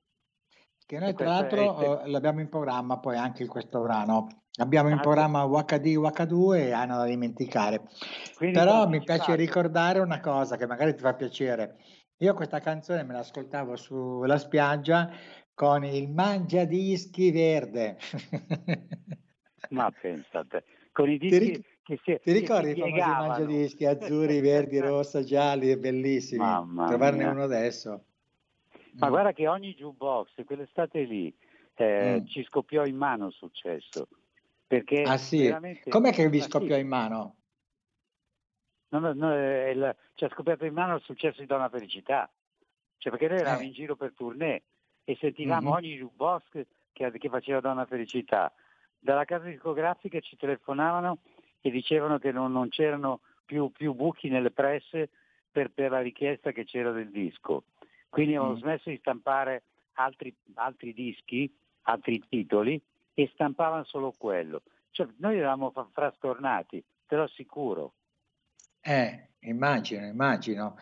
che 0.85 0.99
noi 0.99 1.09
E 1.09 1.13
tra 1.13 1.37
questo 1.37 1.55
è- 1.55 1.59
l'altro 1.65 2.01
eh, 2.03 2.09
l'abbiamo 2.09 2.41
in 2.41 2.49
programma 2.49 2.99
poi 2.99 3.17
anche 3.17 3.45
questo 3.47 3.81
brano. 3.81 4.27
Abbiamo 4.57 4.89
in 4.89 4.97
Ah, 4.97 5.01
programma 5.01 5.43
UHD, 5.45 5.95
UH2 5.95 6.67
e 6.67 6.71
Anna 6.73 6.97
da 6.97 7.05
dimenticare. 7.05 7.81
Quindi 8.35 8.55
Però 8.59 8.87
mi 8.87 9.01
piace 9.01 9.35
ricordare 9.35 9.99
una 9.99 10.19
cosa 10.19 10.57
che 10.57 10.67
magari 10.67 10.93
ti 10.93 11.01
fa 11.01 11.15
piacere. 11.15 11.77
Io 12.17 12.35
questa 12.35 12.59
canzone 12.59 13.01
me 13.03 13.13
l'ascoltavo 13.13 13.75
sulla 13.75 14.37
spiaggia 14.37 15.09
con 15.55 15.83
il 15.83 16.07
mangiadischi 16.11 17.31
verde. 17.31 17.97
Ma 19.69 19.89
pensate, 19.91 20.65
con 20.91 21.09
i 21.09 21.17
Ti 21.17 21.29
dischi 21.29 21.45
ric- 21.45 21.65
che 21.81 21.99
si, 22.03 22.19
Ti 22.21 22.31
ricordi 22.31 22.69
i 22.71 22.75
famosi 22.75 22.93
piegavano. 22.93 23.27
mangiadischi 23.27 23.85
azzurri, 23.85 24.39
verdi, 24.69 24.79
rossa, 24.79 25.23
gialli, 25.23 25.69
è 25.69 25.77
bellissimi. 25.77 26.41
Mamma 26.41 26.85
Trovarne 26.85 27.23
mia. 27.23 27.31
uno 27.31 27.43
adesso. 27.43 28.03
Ma 28.99 29.07
Mm. 29.07 29.09
guarda 29.09 29.31
che 29.33 29.47
ogni 29.47 29.73
jukebox, 29.73 30.43
quell'estate 30.45 31.01
lì, 31.01 31.35
eh, 31.75 32.21
Mm. 32.21 32.25
ci 32.27 32.43
scoppiò 32.43 32.85
in 32.85 32.95
mano 32.95 33.25
il 33.27 33.33
successo. 33.33 34.07
Perché 34.73 35.03
Ah 35.03 35.17
sì? 35.17 35.43
veramente... 35.43 35.89
Com'è 35.89 36.11
che 36.11 36.27
vi 36.29 36.37
Ma 36.39 36.43
sì, 36.43 36.49
scoppiò 36.49 36.75
in 36.77 36.87
mano? 36.87 37.35
no, 38.89 38.99
no, 38.99 39.13
no, 39.13 39.33
il- 39.35 39.95
ci 40.15 40.23
ha 40.23 40.29
scoppiato 40.29 40.65
in 40.65 40.73
mano 40.73 40.95
il 40.95 41.01
successo 41.01 41.41
di 41.41 41.45
Donna 41.47 41.69
Felicità. 41.69 42.29
Cioè 42.97 43.11
perché 43.11 43.27
noi 43.27 43.39
eravamo 43.39 43.61
Eh. 43.61 43.65
in 43.65 43.73
giro 43.73 43.95
per 43.95 44.13
tournée 44.15 44.63
e 45.03 45.15
sentivamo 45.19 45.69
Mhm. 45.69 45.75
ogni 45.75 45.95
jukebox 45.95 46.65
che, 46.91 47.11
che 47.11 47.29
faceva 47.29 47.59
Donna 47.59 47.85
Felicità. 47.85 48.51
Dalla 48.99 49.25
casa 49.25 49.45
discografica 49.45 50.19
ci 50.21 50.37
telefonavano 50.37 51.19
e 51.61 51.69
dicevano 51.69 52.17
che 52.19 52.31
non, 52.31 52.51
non 52.51 52.69
c'erano 52.69 53.19
più, 53.45 53.69
più 53.71 53.93
buchi 53.93 54.29
nelle 54.29 54.51
presse 54.51 55.09
per, 55.51 55.69
per 55.71 55.91
la 55.91 56.01
richiesta 56.01 56.51
che 56.51 56.63
c'era 56.65 56.91
del 56.91 57.09
disco. 57.11 57.65
Quindi 58.09 58.35
avevano 58.35 58.57
Mm. 58.57 58.61
smesso 58.61 58.89
di 58.89 58.97
stampare 58.97 59.63
altri, 59.93 60.33
altri 60.55 60.93
dischi, 60.93 61.53
altri 61.83 62.23
titoli 62.27 62.81
e 63.13 63.29
stampavano 63.33 63.83
solo 63.83 64.13
quello. 64.17 64.63
Cioè, 64.91 65.07
noi 65.17 65.37
eravamo 65.37 65.73
frastornati, 65.91 66.83
te 67.05 67.15
lo 67.15 67.23
assicuro. 67.23 67.93
Eh, 68.81 69.29
immagino, 69.41 70.05
immagino, 70.05 70.75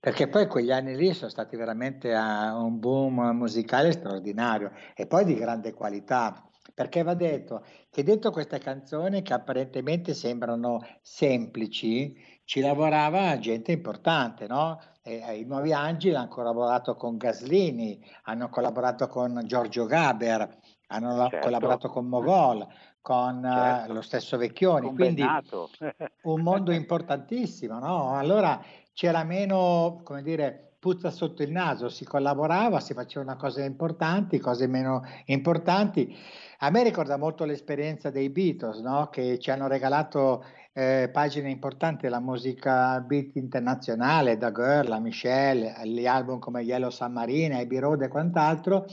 perché 0.00 0.28
poi 0.28 0.46
quegli 0.48 0.72
anni 0.72 0.96
lì 0.96 1.12
sono 1.14 1.30
stati 1.30 1.56
veramente 1.56 2.12
a 2.12 2.56
un 2.56 2.80
boom 2.80 3.30
musicale 3.36 3.92
straordinario 3.92 4.72
e 4.94 5.06
poi 5.06 5.24
di 5.24 5.34
grande 5.34 5.72
qualità, 5.72 6.48
perché 6.74 7.02
va 7.04 7.14
detto 7.14 7.64
che 7.90 8.02
dentro 8.02 8.32
queste 8.32 8.58
canzoni 8.58 9.22
che 9.22 9.34
apparentemente 9.34 10.14
sembrano 10.14 10.80
semplici, 11.00 12.16
ci 12.44 12.60
lavorava 12.60 13.38
gente 13.38 13.72
importante, 13.72 14.46
no? 14.48 14.80
E, 15.00 15.22
eh, 15.24 15.38
I 15.38 15.44
Nuovi 15.44 15.72
Angeli 15.72 16.16
hanno 16.16 16.28
collaborato 16.28 16.96
con 16.96 17.16
Gaslini, 17.16 18.04
hanno 18.24 18.48
collaborato 18.48 19.06
con 19.06 19.40
Giorgio 19.44 19.86
Gaber, 19.86 20.58
hanno 20.94 21.16
la- 21.16 21.28
Certo. 21.28 21.46
collaborato 21.46 21.88
con 21.88 22.06
Mogol, 22.06 22.66
con 23.00 23.44
eh, 23.44 23.50
Certo. 23.50 23.92
lo 23.92 24.02
stesso 24.02 24.36
Vecchioni, 24.36 24.86
Con 24.86 24.94
quindi 24.94 25.22
Bennato. 25.22 25.68
un 26.22 26.40
mondo 26.40 26.72
importantissimo, 26.72 27.78
no? 27.78 28.16
Allora 28.16 28.60
c'era 28.92 29.24
meno, 29.24 30.00
come 30.04 30.22
dire, 30.22 30.60
puzza 30.78 31.10
sotto 31.10 31.42
il 31.42 31.50
naso, 31.50 31.88
si 31.88 32.04
collaborava, 32.04 32.78
si 32.78 32.92
facevano 32.94 33.36
cose 33.36 33.64
importanti, 33.64 34.38
cose 34.38 34.66
meno 34.66 35.02
importanti. 35.26 36.14
A 36.58 36.70
me 36.70 36.82
ricorda 36.82 37.16
molto 37.16 37.44
l'esperienza 37.44 38.10
dei 38.10 38.28
Beatles, 38.30 38.80
no? 38.80 39.08
Che 39.10 39.38
ci 39.38 39.50
hanno 39.50 39.66
regalato 39.66 40.44
eh, 40.76 41.08
pagine 41.12 41.50
importanti 41.50 42.02
della 42.02 42.20
musica 42.20 43.00
beat 43.00 43.36
internazionale, 43.36 44.36
da 44.36 44.50
Girl 44.52 44.90
a 44.92 44.98
Michelle, 44.98 45.72
gli 45.84 46.06
album 46.06 46.38
come 46.38 46.62
Yellow 46.62 46.90
Submarine, 46.90 47.60
Abbey 47.60 47.78
Road 47.78 48.02
e 48.02 48.08
quant'altro, 48.08 48.84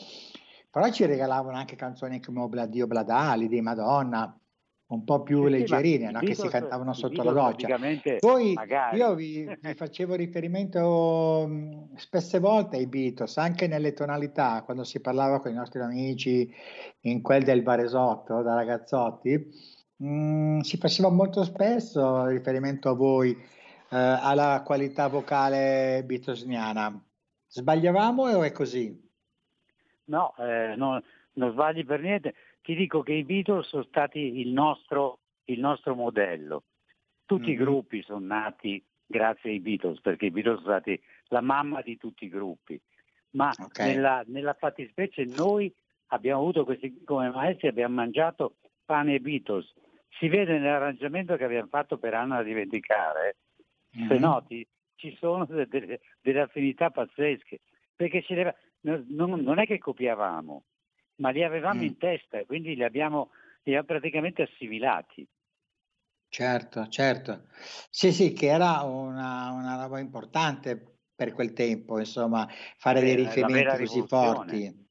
però 0.71 0.89
ci 0.89 1.05
regalavano 1.05 1.57
anche 1.57 1.75
canzoni 1.75 2.21
come 2.21 2.39
Obladio 2.39 2.87
Bladali 2.87 3.49
di 3.49 3.59
Madonna, 3.59 4.33
un 4.87 5.03
po' 5.03 5.21
più 5.21 5.43
Sì, 5.45 5.49
leggerine, 5.49 6.11
no? 6.11 6.19
che 6.19 6.33
si 6.33 6.47
cantavano 6.47 6.93
sotto 6.93 7.23
la 7.23 7.31
doccia. 7.31 7.77
Poi 8.19 8.53
magari. 8.53 8.97
io 8.97 9.13
vi, 9.13 9.45
vi 9.59 9.73
facevo 9.73 10.15
riferimento 10.15 11.45
mh, 11.47 11.95
spesse 11.95 12.39
volte 12.39 12.77
ai 12.77 12.87
Beatles, 12.87 13.37
anche 13.37 13.67
nelle 13.67 13.93
tonalità, 13.93 14.63
quando 14.63 14.83
si 14.83 15.01
parlava 15.01 15.39
con 15.41 15.51
i 15.51 15.55
nostri 15.55 15.81
amici 15.81 16.49
in 17.01 17.21
quel 17.21 17.43
del 17.43 17.63
Baresotto, 17.63 18.41
da 18.41 18.53
ragazzotti, 18.53 19.47
mh, 19.97 20.59
si 20.59 20.77
faceva 20.77 21.09
molto 21.09 21.43
spesso 21.43 22.25
riferimento 22.27 22.89
a 22.89 22.93
voi, 22.93 23.31
eh, 23.31 23.37
alla 23.97 24.61
qualità 24.65 25.07
vocale 25.07 26.03
beatlesiana. 26.05 27.01
Sbagliavamo 27.47 28.23
o 28.23 28.43
è 28.43 28.51
così? 28.53 29.09
No, 30.05 30.33
eh, 30.37 30.75
no, 30.75 31.01
non 31.33 31.51
sbagli 31.51 31.85
per 31.85 32.01
niente. 32.01 32.35
Ti 32.61 32.75
dico 32.75 33.01
che 33.01 33.13
i 33.13 33.23
Beatles 33.23 33.67
sono 33.67 33.83
stati 33.83 34.39
il 34.39 34.49
nostro, 34.49 35.19
il 35.45 35.59
nostro 35.59 35.95
modello. 35.95 36.63
Tutti 37.25 37.51
i 37.51 37.55
Mhm. 37.55 37.59
gruppi 37.63 38.01
sono 38.03 38.25
nati 38.25 38.83
grazie 39.05 39.51
ai 39.51 39.59
Beatles, 39.59 40.01
perché 40.01 40.25
i 40.27 40.31
Beatles 40.31 40.61
sono 40.61 40.73
stati 40.75 41.01
la 41.27 41.41
mamma 41.41 41.81
di 41.81 41.97
tutti 41.97 42.25
i 42.25 42.29
gruppi. 42.29 42.79
Ma 43.31 43.53
Ok. 43.57 43.79
nella, 43.79 44.23
nella 44.27 44.53
fattispecie 44.53 45.23
noi 45.25 45.73
abbiamo 46.07 46.41
avuto 46.41 46.65
questi 46.65 47.03
come 47.05 47.29
maestri, 47.29 47.67
abbiamo 47.69 47.95
mangiato 47.95 48.57
pane 48.85 49.15
e 49.15 49.19
Beatles. 49.19 49.71
Si 50.19 50.27
vede 50.27 50.57
nell'arrangiamento 50.59 51.37
che 51.37 51.45
abbiamo 51.45 51.69
fatto 51.69 51.97
per 51.97 52.13
Anna 52.13 52.37
da 52.37 52.43
dimenticare, 52.43 53.37
se 53.91 54.13
Mhm. 54.15 54.19
noti, 54.19 54.67
ci 54.95 55.15
sono 55.17 55.45
de- 55.45 55.67
de- 55.67 55.99
delle 56.21 56.41
affinità 56.41 56.89
pazzesche, 56.91 57.59
perché 57.95 58.21
ci 58.23 58.33
deve- 58.33 58.55
non, 58.81 59.41
non- 59.41 59.59
è 59.59 59.65
che 59.65 59.77
copiavamo, 59.79 60.63
ma 61.15 61.29
li 61.29 61.43
avevamo 61.43 61.81
Mm. 61.81 61.85
in 61.85 61.97
testa 61.97 62.39
e 62.39 62.45
quindi 62.45 62.75
li 62.75 62.83
abbiamo, 62.83 63.31
li 63.63 63.75
abbiamo 63.75 63.85
praticamente 63.87 64.41
assimilati. 64.43 65.27
Certo, 66.29 66.87
certo. 66.87 67.47
Sì, 67.89 68.11
sì, 68.11 68.31
che 68.33 68.47
era 68.47 68.81
una, 68.83 69.51
una 69.51 69.75
roba 69.83 69.99
importante 69.99 70.99
per 71.13 71.33
quel 71.33 71.53
tempo, 71.53 71.99
insomma, 71.99 72.47
fare 72.77 73.01
dei 73.01 73.15
vera 73.15 73.21
riferimenti 73.23 73.77
così 73.77 74.01
forti. 74.07 74.87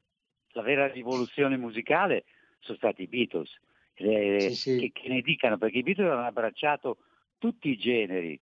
La 0.53 0.63
vera 0.63 0.87
rivoluzione 0.89 1.57
musicale 1.57 2.25
sono 2.61 2.77
stati 2.77 3.03
i 3.03 3.07
Beatles, 3.07 3.51
eh, 3.95 4.39
Sì, 4.39 4.55
sì. 4.55 4.79
Che, 4.79 4.91
che 4.93 5.09
ne 5.09 5.21
dicano, 5.23 5.59
perché 5.59 5.79
i 5.79 5.83
Beatles 5.83 6.11
hanno 6.11 6.27
abbracciato 6.27 6.99
tutti 7.39 7.69
i 7.71 7.77
generi. 7.79 8.41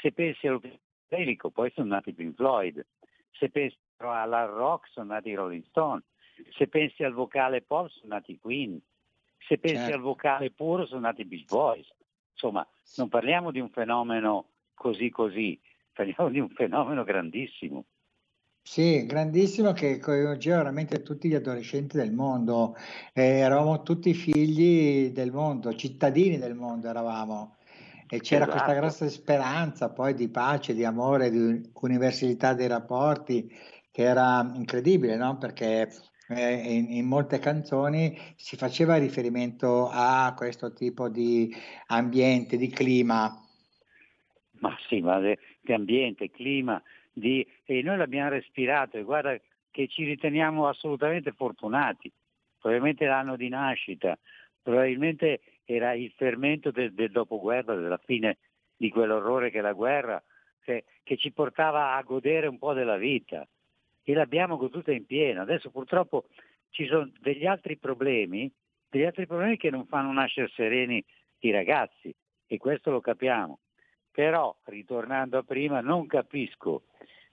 Se 0.00 0.12
pensi 0.12 0.46
allo 0.46 0.60
psichedelico, 0.60 1.50
poi 1.50 1.70
sono 1.74 1.88
nati 1.88 2.10
i 2.10 2.14
Pink 2.14 2.34
Floyd. 2.36 2.84
Se 3.30 3.48
pensi 3.50 3.76
all'hard 3.98 4.52
rock, 4.52 4.88
sono 4.88 5.12
nati 5.12 5.30
i 5.30 5.34
Rolling 5.34 5.64
Stone. 5.68 6.02
Se 6.56 6.68
pensi 6.68 7.02
al 7.02 7.12
vocale 7.12 7.62
pop, 7.62 7.88
sono 7.88 8.14
nati 8.14 8.32
i 8.32 8.38
Queen. 8.38 8.78
Se 9.38 9.58
pensi 9.58 9.76
Certo. 9.76 9.94
al 9.94 10.02
vocale 10.02 10.50
puro, 10.50 10.86
sono 10.86 11.00
nati 11.00 11.22
i 11.22 11.24
Beach 11.24 11.46
Boys. 11.46 11.88
Insomma, 12.32 12.66
non 12.96 13.08
parliamo 13.08 13.50
di 13.50 13.60
un 13.60 13.70
fenomeno 13.70 14.48
così 14.74 15.08
così, 15.08 15.58
parliamo 15.92 16.28
di 16.28 16.40
un 16.40 16.50
fenomeno 16.50 17.04
grandissimo. 17.04 17.86
Sì, 18.60 19.06
grandissimo 19.06 19.72
che 19.72 20.00
coinvolgeva 20.00 20.56
veramente 20.56 21.02
tutti 21.02 21.28
gli 21.28 21.34
adolescenti 21.34 21.96
del 21.96 22.12
mondo. 22.12 22.74
Eh, 23.14 23.38
eravamo 23.38 23.82
tutti 23.82 24.12
figli 24.12 25.10
del 25.12 25.30
mondo, 25.30 25.72
cittadini 25.74 26.36
del 26.36 26.56
mondo 26.56 26.88
eravamo. 26.88 27.54
E 28.08 28.20
c'era 28.20 28.44
questa 28.44 28.66
Esatto. 28.66 28.80
grossa 28.80 29.08
speranza 29.08 29.90
poi 29.90 30.14
di 30.14 30.28
pace, 30.28 30.74
di 30.74 30.84
amore, 30.84 31.30
di 31.30 31.70
universalità 31.80 32.54
dei 32.54 32.68
rapporti, 32.68 33.50
che 33.96 34.02
era 34.02 34.52
incredibile, 34.54 35.16
no? 35.16 35.38
Perché 35.38 35.88
eh, 36.28 36.52
in, 36.52 36.92
in 36.92 37.06
molte 37.06 37.38
canzoni 37.38 38.14
si 38.36 38.54
faceva 38.54 38.98
riferimento 38.98 39.88
a 39.90 40.34
questo 40.36 40.74
tipo 40.74 41.08
di 41.08 41.50
ambiente, 41.86 42.58
di 42.58 42.68
clima. 42.68 43.34
Ma 44.60 44.76
sì, 44.86 45.00
ma 45.00 45.18
di 45.18 45.72
ambiente, 45.72 46.30
clima, 46.30 46.82
di- 47.10 47.46
e 47.64 47.80
noi 47.80 47.96
l'abbiamo 47.96 48.28
respirato 48.28 48.98
e 48.98 49.02
guarda 49.02 49.34
che 49.70 49.88
ci 49.88 50.04
riteniamo 50.04 50.68
assolutamente 50.68 51.32
fortunati. 51.32 52.12
Probabilmente 52.58 53.06
l'anno 53.06 53.34
di 53.36 53.48
nascita, 53.48 54.18
probabilmente 54.60 55.40
era 55.64 55.94
il 55.94 56.12
fermento 56.14 56.70
del, 56.70 56.92
del 56.92 57.12
dopoguerra, 57.12 57.74
della 57.74 58.00
fine 58.04 58.36
di 58.76 58.90
quell'orrore 58.90 59.50
che 59.50 59.60
è 59.60 59.62
la 59.62 59.72
guerra, 59.72 60.22
che, 60.60 60.84
che 61.02 61.16
ci 61.16 61.32
portava 61.32 61.94
a 61.94 62.02
godere 62.02 62.46
un 62.46 62.58
po' 62.58 62.74
della 62.74 62.98
vita 62.98 63.48
e 64.08 64.14
l'abbiamo 64.14 64.56
goduta 64.56 64.92
in 64.92 65.04
pieno. 65.04 65.42
Adesso 65.42 65.70
purtroppo 65.70 66.28
ci 66.70 66.86
sono 66.86 67.10
degli 67.20 67.44
altri 67.44 67.76
problemi, 67.76 68.48
degli 68.88 69.02
altri 69.04 69.26
problemi 69.26 69.56
che 69.56 69.68
non 69.70 69.84
fanno 69.86 70.12
nascere 70.12 70.48
sereni 70.54 71.04
i 71.40 71.50
ragazzi 71.50 72.14
e 72.46 72.56
questo 72.56 72.92
lo 72.92 73.00
capiamo. 73.00 73.58
Però, 74.12 74.56
ritornando 74.66 75.38
a 75.38 75.42
prima, 75.42 75.80
non 75.80 76.06
capisco, 76.06 76.84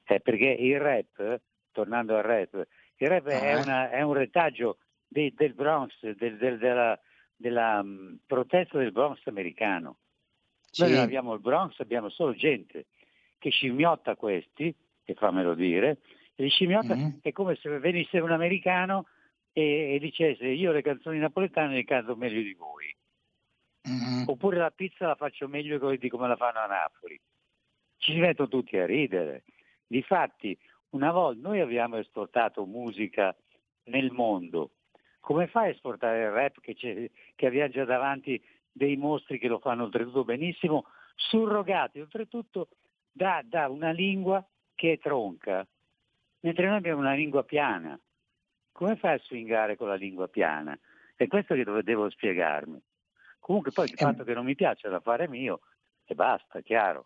eh, 0.05 0.19
perché 0.19 0.47
il 0.47 0.79
rap, 0.79 1.39
tornando 1.71 2.17
al 2.17 2.23
rap, 2.23 2.67
il 2.97 3.07
rap 3.07 3.27
è, 3.27 3.51
Ah. 3.53 3.61
una- 3.61 3.89
è 3.91 4.01
un 4.01 4.13
retaggio 4.13 4.79
de- 5.07 5.31
del 5.35 5.53
Bronx, 5.53 5.93
del- 6.01 6.37
del- 6.37 6.57
della, 6.57 6.99
della 7.35 7.83
mh, 7.83 8.21
protesta 8.25 8.79
del 8.79 8.91
Bronx 8.91 9.19
americano. 9.27 9.97
Noi 10.77 10.89
Sì. 10.89 10.95
non 10.95 11.03
abbiamo 11.03 11.33
il 11.35 11.39
Bronx, 11.39 11.79
abbiamo 11.79 12.09
solo 12.09 12.33
gente 12.33 12.87
che 13.37 13.51
scimmiotta 13.51 14.15
questi, 14.15 14.73
e 15.05 15.13
fammelo 15.13 15.53
dire, 15.53 15.99
e 16.35 16.43
li 16.43 16.49
scimmiotta 16.49 16.95
Mhm. 16.95 17.19
è 17.21 17.31
come 17.31 17.55
se 17.55 17.69
venisse 17.79 18.19
un 18.19 18.31
americano 18.31 19.07
e, 19.51 19.95
e 19.95 19.99
dicesse 19.99 20.47
io 20.47 20.71
le 20.71 20.81
canzoni 20.81 21.19
napoletane 21.19 21.75
le 21.75 21.83
canto 21.83 22.15
meglio 22.15 22.41
di 22.41 22.53
voi. 22.53 22.95
Mhm. 23.83 24.23
Oppure 24.27 24.57
la 24.57 24.71
pizza 24.71 25.07
la 25.07 25.15
faccio 25.15 25.47
meglio 25.47 25.95
di 25.95 26.09
come 26.09 26.27
la 26.27 26.35
fanno 26.35 26.59
a 26.59 26.65
Napoli. 26.65 27.19
Ci 27.97 28.13
si 28.13 28.19
mettono 28.19 28.47
tutti 28.47 28.77
a 28.77 28.85
ridere. 28.85 29.43
Difatti, 29.85 30.57
una 30.91 31.11
volta 31.11 31.47
noi 31.47 31.59
abbiamo 31.59 31.97
esportato 31.97 32.65
musica 32.65 33.35
nel 33.85 34.11
mondo. 34.11 34.71
Come 35.19 35.47
fai 35.47 35.67
a 35.67 35.71
esportare 35.71 36.23
il 36.23 36.31
rap 36.31 36.59
che, 36.59 37.11
che 37.35 37.45
abbiamo 37.45 37.69
già 37.71 37.85
davanti 37.85 38.41
dei 38.71 38.97
mostri 38.97 39.37
che 39.39 39.47
lo 39.47 39.59
fanno 39.59 39.83
oltretutto 39.83 40.23
benissimo, 40.23 40.85
surrogati 41.15 41.99
oltretutto 41.99 42.69
da, 43.11 43.41
da 43.43 43.69
una 43.69 43.91
lingua 43.91 44.45
che 44.75 44.93
è 44.93 44.99
tronca, 44.99 45.65
mentre 46.43 46.67
noi 46.67 46.77
abbiamo 46.77 46.99
una 46.99 47.13
lingua 47.13 47.43
piana. 47.43 47.99
Come 48.71 48.95
fai 48.95 49.15
a 49.15 49.21
swingare 49.23 49.75
con 49.75 49.87
la 49.87 49.95
lingua 49.95 50.27
piana? 50.27 50.77
È 51.15 51.27
questo 51.27 51.53
che 51.55 51.63
devo 51.83 52.09
spiegarmi. 52.09 52.81
Comunque 53.39 53.71
poi 53.71 53.85
il 53.85 53.97
fatto 53.97 54.23
che 54.23 54.33
non 54.33 54.45
mi 54.45 54.55
piace 54.55 54.89
da 54.89 54.99
fare 54.99 55.27
mio 55.27 55.59
e 56.05 56.15
basta, 56.15 56.61
chiaro. 56.61 57.05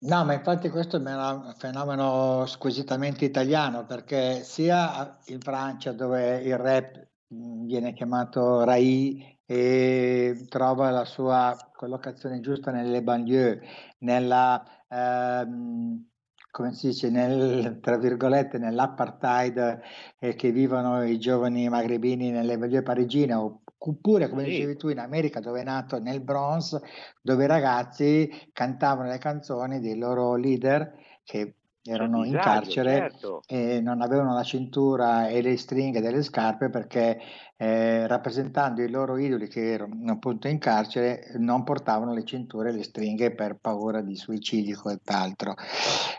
No, 0.00 0.24
ma 0.24 0.34
infatti 0.34 0.68
questo 0.68 0.96
è 0.96 0.98
un 0.98 1.04
meno- 1.04 1.54
fenomeno 1.58 2.44
squisitamente 2.46 3.24
italiano 3.24 3.84
perché 3.86 4.42
sia 4.42 5.18
in 5.26 5.40
Francia 5.40 5.92
dove 5.92 6.42
il 6.42 6.58
rap 6.58 7.08
mh, 7.28 7.64
viene 7.66 7.92
chiamato 7.92 8.64
Rai 8.64 9.38
e 9.44 10.46
trova 10.48 10.90
la 10.90 11.04
sua 11.04 11.56
collocazione 11.72 12.40
giusta 12.40 12.70
nelle 12.70 13.02
banlieue, 13.02 13.60
nella, 13.98 14.64
ehm, 14.88 16.11
come 16.52 16.74
si 16.74 16.88
dice, 16.88 17.08
nel, 17.08 17.80
tra 17.80 17.96
virgolette, 17.96 18.58
nell'apartheid 18.58 19.80
eh, 20.18 20.34
che 20.34 20.52
vivono 20.52 21.02
i 21.02 21.18
giovani 21.18 21.66
magrebini 21.70 22.30
nelle 22.30 22.58
banlieue 22.58 22.82
parigine 22.82 23.32
oppure, 23.32 24.28
come 24.28 24.44
dicevi 24.44 24.76
tu, 24.76 24.90
in 24.90 24.98
America 24.98 25.40
dove 25.40 25.62
è 25.62 25.64
nato 25.64 25.98
nel 25.98 26.20
Bronx 26.20 26.78
dove 27.22 27.44
i 27.44 27.46
ragazzi 27.48 28.30
cantavano 28.52 29.08
le 29.08 29.18
canzoni 29.18 29.80
dei 29.80 29.96
loro 29.96 30.36
leader 30.36 30.92
che 31.24 31.56
erano 31.84 32.24
in 32.24 32.38
carcere 32.38 33.10
certo. 33.10 33.42
e 33.46 33.80
non 33.80 34.02
avevano 34.02 34.34
la 34.34 34.44
cintura 34.44 35.28
e 35.28 35.42
le 35.42 35.56
stringhe 35.56 36.00
delle 36.00 36.22
scarpe 36.22 36.70
perché 36.70 37.20
eh, 37.56 38.06
rappresentando 38.06 38.82
i 38.82 38.90
loro 38.90 39.16
idoli 39.18 39.48
che 39.48 39.72
erano 39.72 40.12
appunto 40.12 40.48
in 40.48 40.58
carcere 40.58 41.32
non 41.38 41.64
portavano 41.64 42.12
le 42.14 42.24
cinture 42.24 42.70
e 42.70 42.72
le 42.72 42.82
stringhe 42.84 43.34
per 43.34 43.56
paura 43.60 44.00
di 44.00 44.16
suicidio 44.16 44.76
e 44.76 44.80
quant'altro. 44.80 45.54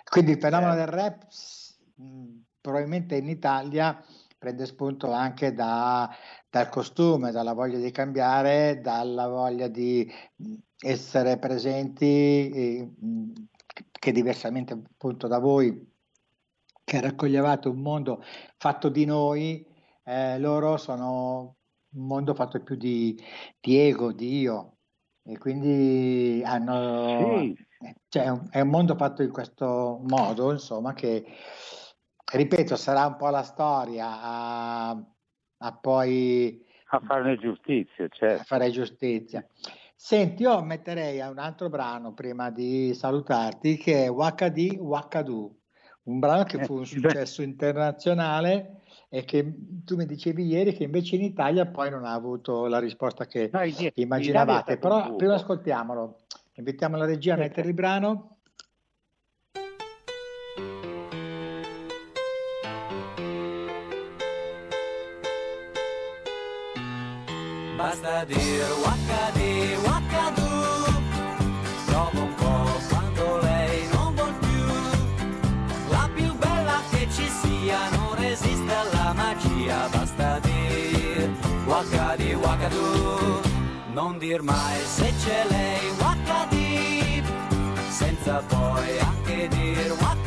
Quindi 0.09 0.31
il 0.31 0.39
fenomeno 0.39 0.75
del 0.75 0.89
Certo. 0.89 0.95
rap 0.95 1.27
probabilmente 2.59 3.15
in 3.15 3.27
Italia 3.29 4.03
prende 4.37 4.65
spunto 4.65 5.11
anche 5.11 5.53
da- 5.53 6.09
dal 6.49 6.69
costume, 6.69 7.31
dalla 7.31 7.53
voglia 7.53 7.77
di 7.77 7.91
cambiare, 7.91 8.79
dalla 8.81 9.27
voglia 9.27 9.67
di 9.67 10.09
essere 10.77 11.37
presenti, 11.37 12.49
eh, 12.51 12.91
mh, 12.99 13.31
che 13.91 14.11
diversamente 14.11 14.73
appunto 14.73 15.27
da 15.27 15.39
voi, 15.39 15.91
che 16.83 17.01
raccoglievate 17.01 17.67
un 17.67 17.79
mondo 17.79 18.23
fatto 18.57 18.89
di 18.89 19.05
noi, 19.05 19.65
eh, 20.03 20.37
loro 20.39 20.77
sono 20.77 21.55
un 21.89 22.05
mondo 22.05 22.33
fatto 22.33 22.61
più 22.61 22.75
di, 22.75 23.17
di 23.59 23.79
ego, 23.79 24.11
di 24.11 24.39
io, 24.39 24.77
e 25.23 25.37
quindi 25.37 26.41
hanno, 26.45 27.39
Sì, 27.39 27.65
eh, 27.79 27.95
cioè, 28.09 28.23
è 28.49 28.59
un, 28.59 28.69
mondo 28.69 28.95
fatto 28.95 29.23
in 29.23 29.31
questo 29.31 30.01
modo, 30.03 30.51
insomma, 30.51 30.93
che 30.93 31.25
ripeto, 32.33 32.75
sarà 32.75 33.05
un 33.05 33.15
po' 33.15 33.29
la 33.29 33.43
storia 33.43 34.21
a, 34.21 34.89
a 34.89 35.77
poi 35.79 36.63
a 36.93 36.99
farne 36.99 37.37
giustizia, 37.37 38.05
a 38.05 38.09
certo. 38.09 38.43
fare 38.43 38.69
giustizia. 38.69 39.45
Senti, 40.05 40.43
io 40.43 40.61
metterei 40.61 41.21
a 41.21 41.29
un 41.29 41.37
altro 41.37 41.69
brano 41.69 42.11
prima 42.13 42.49
di 42.49 42.93
salutarti 42.93 43.77
che 43.77 44.03
è 44.03 44.11
Wakadi 44.11 44.77
Wakadu, 44.77 45.61
un 46.03 46.19
brano 46.19 46.43
che 46.43 46.61
fu 46.65 46.73
un 46.75 46.81
Eh, 46.81 46.85
successo 46.85 47.41
internazionale 47.41 48.81
e 49.07 49.23
che 49.23 49.55
tu 49.85 49.95
mi 49.95 50.05
dicevi 50.05 50.45
ieri 50.45 50.73
che 50.73 50.83
invece 50.83 51.15
in 51.15 51.21
Italia 51.21 51.65
poi 51.67 51.89
non 51.89 52.03
ha 52.03 52.11
avuto 52.11 52.65
la 52.65 52.79
risposta 52.79 53.25
che 53.25 53.49
No, 53.53 53.61
immaginavate. 53.93 54.75
Però 54.77 55.15
prima 55.15 55.35
ascoltiamolo. 55.35 56.17
Invitiamo 56.55 56.97
la 56.97 57.05
regia 57.05 57.35
a 57.35 57.37
Sì, 57.37 57.41
mettere 57.43 57.61
sì. 57.61 57.67
il 57.69 57.73
brano. 57.73 58.37
Basta 67.77 68.25
dire 68.25 68.65
wakadi 68.83 69.42
wakadu 82.63 83.41
Non 83.93 84.17
dir 84.19 84.41
mai 84.41 84.79
se 84.85 85.11
c'è 85.21 85.45
lei 85.49 85.91
wakadi 85.99 87.23
Senza 87.89 88.41
poi 88.47 88.99
anche 88.99 89.47
dir 89.49 89.91
wakadu 90.01 90.22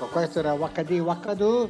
Ecco, 0.00 0.10
questo 0.10 0.38
era 0.38 0.52
Wakadi 0.52 1.00
Wakadu. 1.00 1.68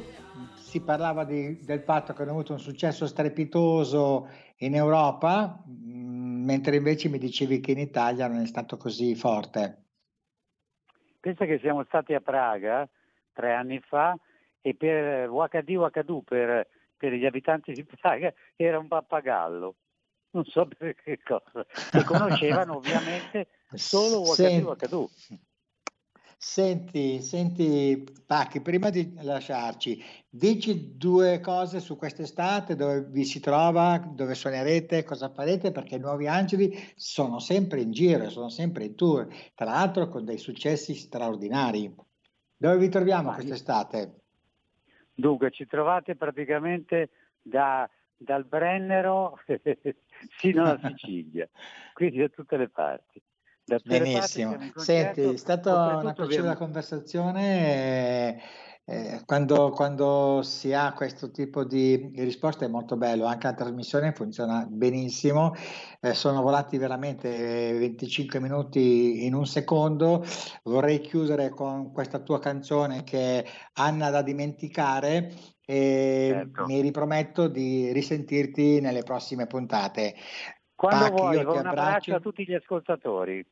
Si 0.53 0.81
parlava 0.83 1.23
di- 1.23 1.57
del 1.65 1.79
fatto 1.81 2.13
che 2.13 2.21
hanno 2.21 2.29
avuto 2.29 2.53
un 2.53 2.59
successo 2.59 3.07
strepitoso 3.07 4.29
in 4.57 4.75
Europa, 4.75 5.63
mh, 5.65 6.43
mentre 6.45 6.75
invece 6.75 7.09
mi 7.09 7.17
dicevi 7.17 7.59
che 7.59 7.71
in 7.71 7.79
Italia 7.79 8.27
non 8.27 8.41
è 8.41 8.45
stato 8.45 8.77
così 8.77 9.15
forte. 9.15 9.85
Pensa 11.19 11.45
che 11.45 11.57
siamo 11.57 11.83
stati 11.85 12.13
a 12.13 12.21
Praga 12.21 12.87
tre 13.33 13.55
anni 13.55 13.79
fa 13.79 14.15
e 14.61 14.75
per 14.75 15.27
Wakadi 15.27 15.75
Wakadu, 15.75 16.23
per, 16.23 16.67
per 16.97 17.13
gli 17.13 17.25
abitanti 17.25 17.71
di 17.71 17.83
Praga, 17.83 18.31
era 18.55 18.77
un 18.77 18.87
pappagallo. 18.87 19.75
Non 20.33 20.45
so 20.45 20.67
per 20.77 20.93
che 20.93 21.17
cosa. 21.23 21.65
E 21.91 22.03
conoscevano 22.03 22.75
ovviamente 22.75 23.47
solo 23.73 24.19
Wakadi 24.19 24.35
Sen- 24.35 24.63
Wakadu. 24.65 25.09
Senti, 26.41 27.19
senti, 27.19 28.01
Pacchi, 28.25 28.61
prima 28.61 28.89
di 28.89 29.13
lasciarci, 29.23 30.01
dici 30.29 30.95
due 30.95 31.41
cose 31.41 31.81
su 31.81 31.97
quest'estate, 31.97 32.77
dove 32.77 33.03
vi 33.09 33.25
si 33.25 33.41
trova, 33.41 33.97
dove 33.97 34.35
suonerete, 34.35 35.03
cosa 35.03 35.27
farete, 35.27 35.73
perché 35.73 35.95
i 35.95 35.99
Nuovi 35.99 36.27
Angeli 36.27 36.71
sono 36.95 37.39
sempre 37.39 37.81
in 37.81 37.91
giro, 37.91 38.29
sono 38.29 38.47
sempre 38.47 38.85
in 38.85 38.95
tour, 38.95 39.27
tra 39.53 39.65
l'altro 39.65 40.07
con 40.07 40.23
dei 40.23 40.37
successi 40.37 40.95
straordinari. 40.95 41.93
Dove 42.55 42.77
vi 42.77 42.87
troviamo 42.87 43.33
quest'estate? 43.33 44.21
Dunque, 45.13 45.51
ci 45.51 45.67
trovate 45.67 46.15
praticamente 46.15 47.09
da- 47.41 47.87
dal 48.15 48.45
Brennero 48.45 49.37
fino 50.39 50.63
alla 50.63 50.79
Sicilia, 50.79 51.49
quindi 51.91 52.19
da 52.19 52.29
tutte 52.29 52.55
le 52.55 52.69
parti. 52.69 53.21
Da 53.69 53.79
Benissimo. 53.83 54.55
concerto, 54.55 54.79
Senti, 54.79 55.21
è 55.21 55.37
stata 55.37 55.97
una 55.97 56.13
piacevole 56.13 56.55
conversazione. 56.55 58.41
eh, 58.83 59.21
quando, 59.23 59.69
quando, 59.69 60.41
si 60.41 60.73
ha 60.73 60.91
questo 60.93 61.29
tipo 61.29 61.63
di 61.63 62.11
risposta 62.15 62.65
è 62.65 62.67
molto 62.67 62.97
bello, 62.97 63.25
anche 63.25 63.45
la 63.45 63.53
trasmissione 63.53 64.11
funziona 64.13 64.65
benissimo, 64.67 65.53
eh, 66.01 66.15
sono 66.15 66.41
volati 66.41 66.79
veramente 66.79 67.77
25 67.77 68.39
minuti 68.39 69.27
in 69.27 69.35
un 69.35 69.45
secondo, 69.45 70.25
vorrei 70.63 71.01
chiudere 71.01 71.49
con 71.49 71.91
questa 71.91 72.17
tua 72.17 72.39
canzone 72.39 73.03
che 73.03 73.43
è 73.43 73.45
Anna 73.73 74.09
da 74.09 74.23
dimenticare 74.23 75.31
e 75.63 76.29
certo. 76.31 76.65
mi 76.65 76.81
riprometto 76.81 77.47
di 77.47 77.91
risentirti 77.93 78.81
nelle 78.81 79.03
prossime 79.03 79.45
puntate. 79.45 80.15
Quando 80.73 81.09
Pac, 81.09 81.13
vuoi, 81.13 81.43
un 81.43 81.67
abbraccio 81.67 82.15
a 82.15 82.19
tutti 82.19 82.43
gli 82.43 82.53
ascoltatori. 82.53 83.45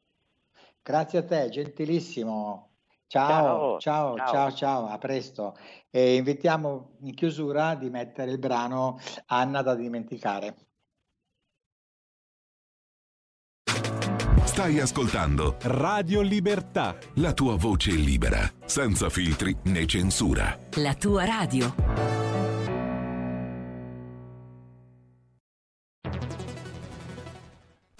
Grazie 0.88 1.20
a 1.20 1.24
te, 1.26 1.50
gentilissimo. 1.50 2.70
Ciao, 3.08 3.78
ciao, 3.78 4.16
ciao, 4.16 4.32
ciao, 4.32 4.52
ciao, 4.54 4.88
a 4.88 4.98
presto. 4.98 5.58
E 5.90 6.16
invitiamo 6.16 6.96
in 7.02 7.14
chiusura 7.14 7.76
di 7.76 7.90
mettere 7.90 8.32
il 8.32 8.40
brano 8.40 8.98
Anna 9.26 9.62
da 9.62 9.76
dimenticare. 9.76 10.56
Stai 14.46 14.80
ascoltando 14.80 15.58
Radio 15.64 16.22
Libertà. 16.22 16.98
La 17.16 17.34
tua 17.34 17.58
voce 17.58 17.92
libera, 17.92 18.50
senza 18.64 19.10
filtri 19.10 19.54
né 19.64 19.86
censura. 19.86 20.58
La 20.76 20.94
tua 20.94 21.26
radio. 21.26 22.17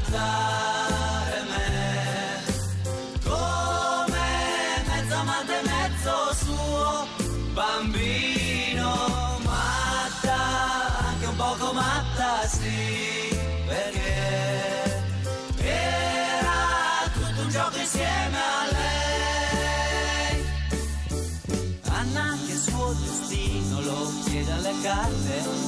trattare 0.00 1.42
me 1.42 2.42
come 3.24 4.84
mezzo 4.86 5.14
amante, 5.14 5.60
mezzo 5.64 6.34
suo 6.34 7.06
bambino, 7.52 9.38
matta, 9.42 10.38
anche 11.08 11.26
un 11.26 11.36
poco 11.36 11.72
matta, 11.72 12.46
sì, 12.46 13.36
perché 13.66 15.02
era 15.56 17.10
tutto 17.12 17.40
un 17.42 17.48
gioco 17.48 17.78
insieme 17.78 18.36
a 18.36 18.66
lei. 18.70 20.46
Anna 21.88 22.38
che 22.46 22.52
il 22.52 22.58
suo 22.58 22.92
destino 22.92 23.80
lo 23.80 24.12
chiede 24.24 24.52
alle 24.52 24.74
carte 24.82 25.67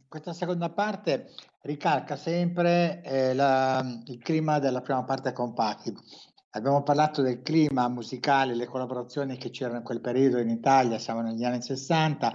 questa 0.11 0.33
seconda 0.33 0.69
parte 0.69 1.29
ricalca 1.61 2.17
sempre 2.17 3.01
eh, 3.01 3.33
la, 3.33 3.81
il 4.07 4.17
clima 4.17 4.59
della 4.59 4.81
prima 4.81 5.05
parte 5.05 5.31
con 5.31 5.53
Pachi. 5.53 5.95
Abbiamo 6.49 6.83
parlato 6.83 7.21
del 7.21 7.41
clima 7.41 7.87
musicale, 7.87 8.53
le 8.53 8.65
collaborazioni 8.65 9.37
che 9.37 9.51
c'erano 9.51 9.77
in 9.77 9.85
quel 9.85 10.01
periodo 10.01 10.39
in 10.39 10.49
Italia, 10.49 10.99
siamo 10.99 11.21
negli 11.21 11.45
anni 11.45 11.61
60, 11.61 12.33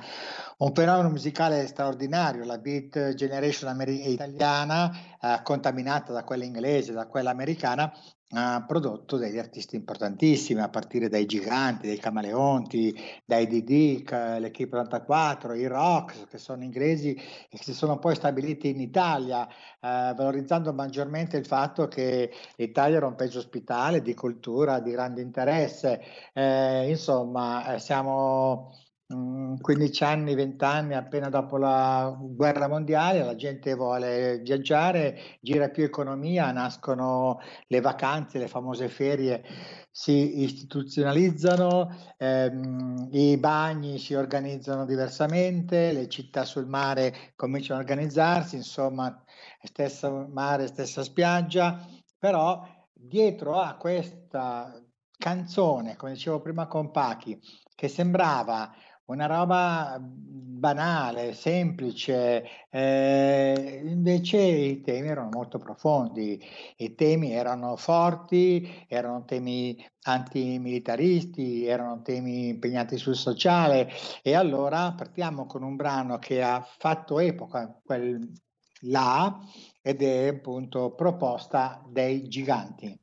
un 0.56 0.72
fenomeno 0.72 1.10
musicale 1.10 1.66
straordinario, 1.66 2.46
la 2.46 2.56
beat 2.56 3.12
generation 3.12 3.68
amer- 3.68 3.90
italiana, 3.90 4.90
eh, 5.20 5.40
contaminata 5.42 6.14
da 6.14 6.24
quella 6.24 6.44
inglese, 6.44 6.94
da 6.94 7.06
quella 7.06 7.28
americana, 7.28 7.92
ha 8.30 8.64
prodotto 8.66 9.16
degli 9.16 9.38
artisti 9.38 9.76
importantissimi, 9.76 10.60
a 10.60 10.68
partire 10.68 11.08
dai 11.08 11.26
giganti, 11.26 11.86
dai 11.86 11.98
camaleonti, 11.98 12.94
dai 13.24 13.46
DD, 13.46 14.10
l'Equipe 14.40 14.76
94, 14.76 15.54
i 15.54 15.66
Rocks, 15.66 16.26
che 16.28 16.38
sono 16.38 16.64
inglesi 16.64 17.14
e 17.14 17.56
che 17.56 17.62
si 17.62 17.72
sono 17.72 17.98
poi 17.98 18.16
stabiliti 18.16 18.68
in 18.68 18.80
Italia, 18.80 19.46
eh, 19.46 20.12
valorizzando 20.16 20.72
maggiormente 20.72 21.36
il 21.36 21.46
fatto 21.46 21.86
che 21.86 22.32
l'Italia 22.56 22.96
era 22.96 23.06
un 23.06 23.14
paese 23.14 23.38
ospitale 23.38 24.02
di 24.02 24.14
cultura, 24.14 24.80
di 24.80 24.90
grande 24.90 25.22
interesse. 25.22 26.02
Eh, 26.32 26.88
insomma, 26.90 27.74
eh, 27.74 27.78
siamo 27.78 28.72
15 29.08 30.02
anni, 30.02 30.34
20 30.34 30.64
anni, 30.64 30.94
appena 30.94 31.28
dopo 31.28 31.56
la 31.58 32.16
guerra 32.18 32.66
mondiale, 32.66 33.22
la 33.22 33.36
gente 33.36 33.74
vuole 33.74 34.38
viaggiare, 34.38 35.16
gira 35.40 35.68
più 35.68 35.84
economia, 35.84 36.50
nascono 36.50 37.38
le 37.68 37.80
vacanze, 37.80 38.38
le 38.38 38.48
famose 38.48 38.88
ferie 38.88 39.44
si 39.90 40.42
istituzionalizzano, 40.42 41.88
ehm, 42.18 43.08
i 43.12 43.38
bagni 43.38 43.98
si 43.98 44.14
organizzano 44.14 44.84
diversamente, 44.84 45.92
le 45.92 46.08
città 46.08 46.44
sul 46.44 46.66
mare 46.66 47.32
cominciano 47.34 47.78
a 47.78 47.82
organizzarsi, 47.82 48.56
insomma, 48.56 49.24
stesso 49.62 50.26
mare, 50.30 50.66
stessa 50.66 51.02
spiaggia, 51.02 51.80
però 52.18 52.62
dietro 52.92 53.58
a 53.58 53.76
questa 53.76 54.78
canzone, 55.16 55.96
come 55.96 56.12
dicevo 56.12 56.40
prima 56.40 56.66
con 56.66 56.90
Pachi, 56.90 57.40
che 57.74 57.88
sembrava 57.88 58.70
una 59.06 59.26
roba 59.26 59.98
banale, 60.00 61.34
semplice, 61.34 62.44
eh, 62.70 63.82
invece 63.84 64.38
i 64.38 64.80
temi 64.80 65.08
erano 65.08 65.28
molto 65.32 65.58
profondi, 65.58 66.40
i 66.78 66.94
temi 66.94 67.32
erano 67.32 67.76
forti, 67.76 68.84
erano 68.88 69.24
temi 69.24 69.76
antimilitaristi, 70.02 71.66
erano 71.66 72.02
temi 72.02 72.48
impegnati 72.48 72.96
sul 72.96 73.16
sociale 73.16 73.90
e 74.22 74.34
allora 74.34 74.92
partiamo 74.92 75.46
con 75.46 75.62
un 75.62 75.76
brano 75.76 76.18
che 76.18 76.42
ha 76.42 76.66
fatto 76.78 77.18
epoca 77.18 77.80
quel 77.84 78.32
là 78.80 79.38
ed 79.82 80.02
è 80.02 80.28
appunto 80.28 80.94
proposta 80.94 81.82
dei 81.88 82.28
giganti. 82.28 82.98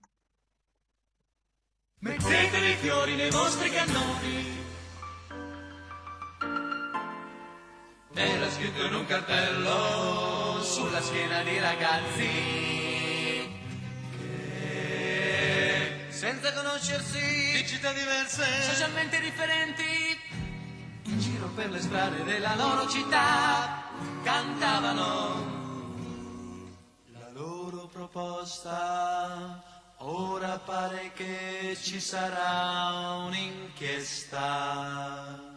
Mettete 2.00 2.60
dei 2.60 2.76
fiori 2.76 3.16
nei 3.16 3.30
vostri 3.30 3.70
cannoni. 3.70 4.73
Era 8.16 8.48
scritto 8.52 8.86
in 8.86 8.94
un 8.94 9.08
cartello 9.08 10.62
sulla 10.62 11.02
schiena 11.02 11.42
di 11.42 11.58
ragazzi 11.60 12.30
che 14.20 16.06
senza 16.10 16.54
conoscersi 16.54 17.54
di 17.54 17.66
città 17.66 17.92
diverse, 17.92 18.44
socialmente 18.62 19.20
differenti, 19.20 19.84
in 21.06 21.20
giro 21.20 21.48
per 21.56 21.72
le 21.72 21.82
strade 21.82 22.24
della 22.24 22.54
loro 22.56 22.88
città 22.88 23.86
cantavano 24.22 25.52
la 27.14 27.32
loro 27.32 27.88
proposta. 27.88 29.64
Ora 29.98 30.60
pare 30.60 31.14
che 31.16 31.76
ci 31.82 32.00
sarà 32.00 33.16
un'inchiesta. 33.26 35.50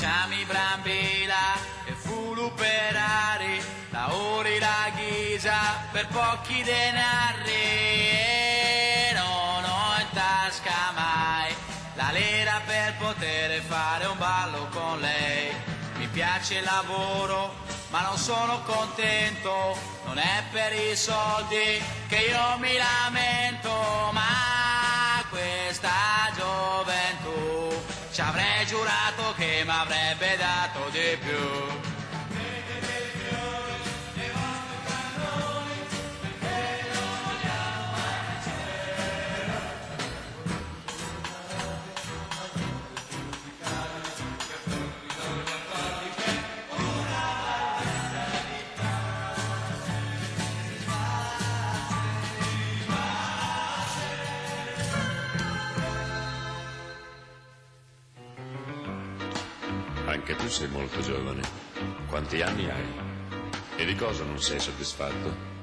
Me 0.00 0.06
chiami 0.06 0.44
Brambilla 0.46 1.58
e 1.84 1.92
fu 1.92 2.32
l'operari, 2.32 3.62
la 3.90 4.14
ori 4.14 4.58
la 4.58 4.90
ghisa 4.96 5.76
per 5.92 6.06
pochi 6.06 6.62
denari. 6.62 7.50
E 7.50 9.12
non 9.12 9.62
ho 9.62 10.00
in 10.00 10.06
tasca 10.14 10.92
mai. 10.94 11.54
La 11.96 12.08
lira 12.12 12.62
per 12.64 12.96
poter 12.96 13.60
fare 13.60 14.06
un 14.06 14.16
ballo 14.16 14.68
con 14.70 15.00
lei. 15.00 15.52
Mi 15.96 16.06
piace 16.06 16.54
il 16.54 16.64
lavoro, 16.64 17.56
ma 17.90 18.00
non 18.00 18.16
sono 18.16 18.62
contento, 18.62 19.76
non 20.06 20.16
è 20.16 20.44
per 20.50 20.72
i 20.72 20.96
soldi 20.96 21.78
che 22.08 22.16
io 22.16 22.56
mi 22.56 22.74
lamento, 22.78 23.70
ma 24.12 25.22
questa 25.28 25.90
gioventù 26.34 27.82
ci 28.12 28.20
avrei 28.22 28.64
giurato 28.64 29.09
che 29.40 29.62
mi 29.64 29.70
avrebbe 29.70 30.36
dato 30.36 30.90
di 30.90 31.16
più. 31.18 31.89
Anche 60.30 60.44
tu 60.44 60.48
sei 60.48 60.68
molto 60.68 61.00
giovane. 61.00 61.42
Quanti 62.06 62.40
anni 62.40 62.70
hai? 62.70 62.84
E 63.74 63.84
di 63.84 63.96
cosa 63.96 64.22
non 64.22 64.40
sei 64.40 64.60
soddisfatto? 64.60 65.59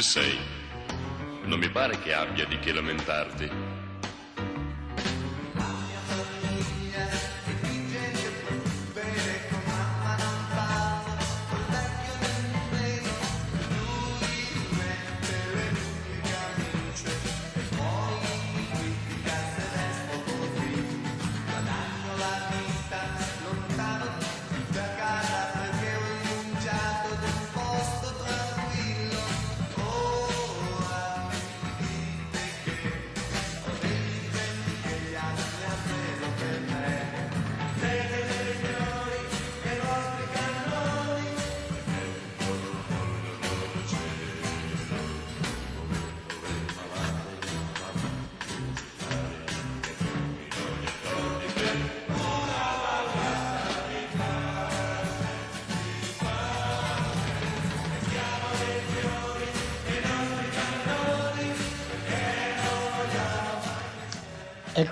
Chi 0.00 0.06
sei? 0.06 0.38
Non 1.44 1.58
mi 1.58 1.68
pare 1.68 1.98
che 1.98 2.14
abbia 2.14 2.46
di 2.46 2.58
che 2.58 2.72
lamentarti. 2.72 3.69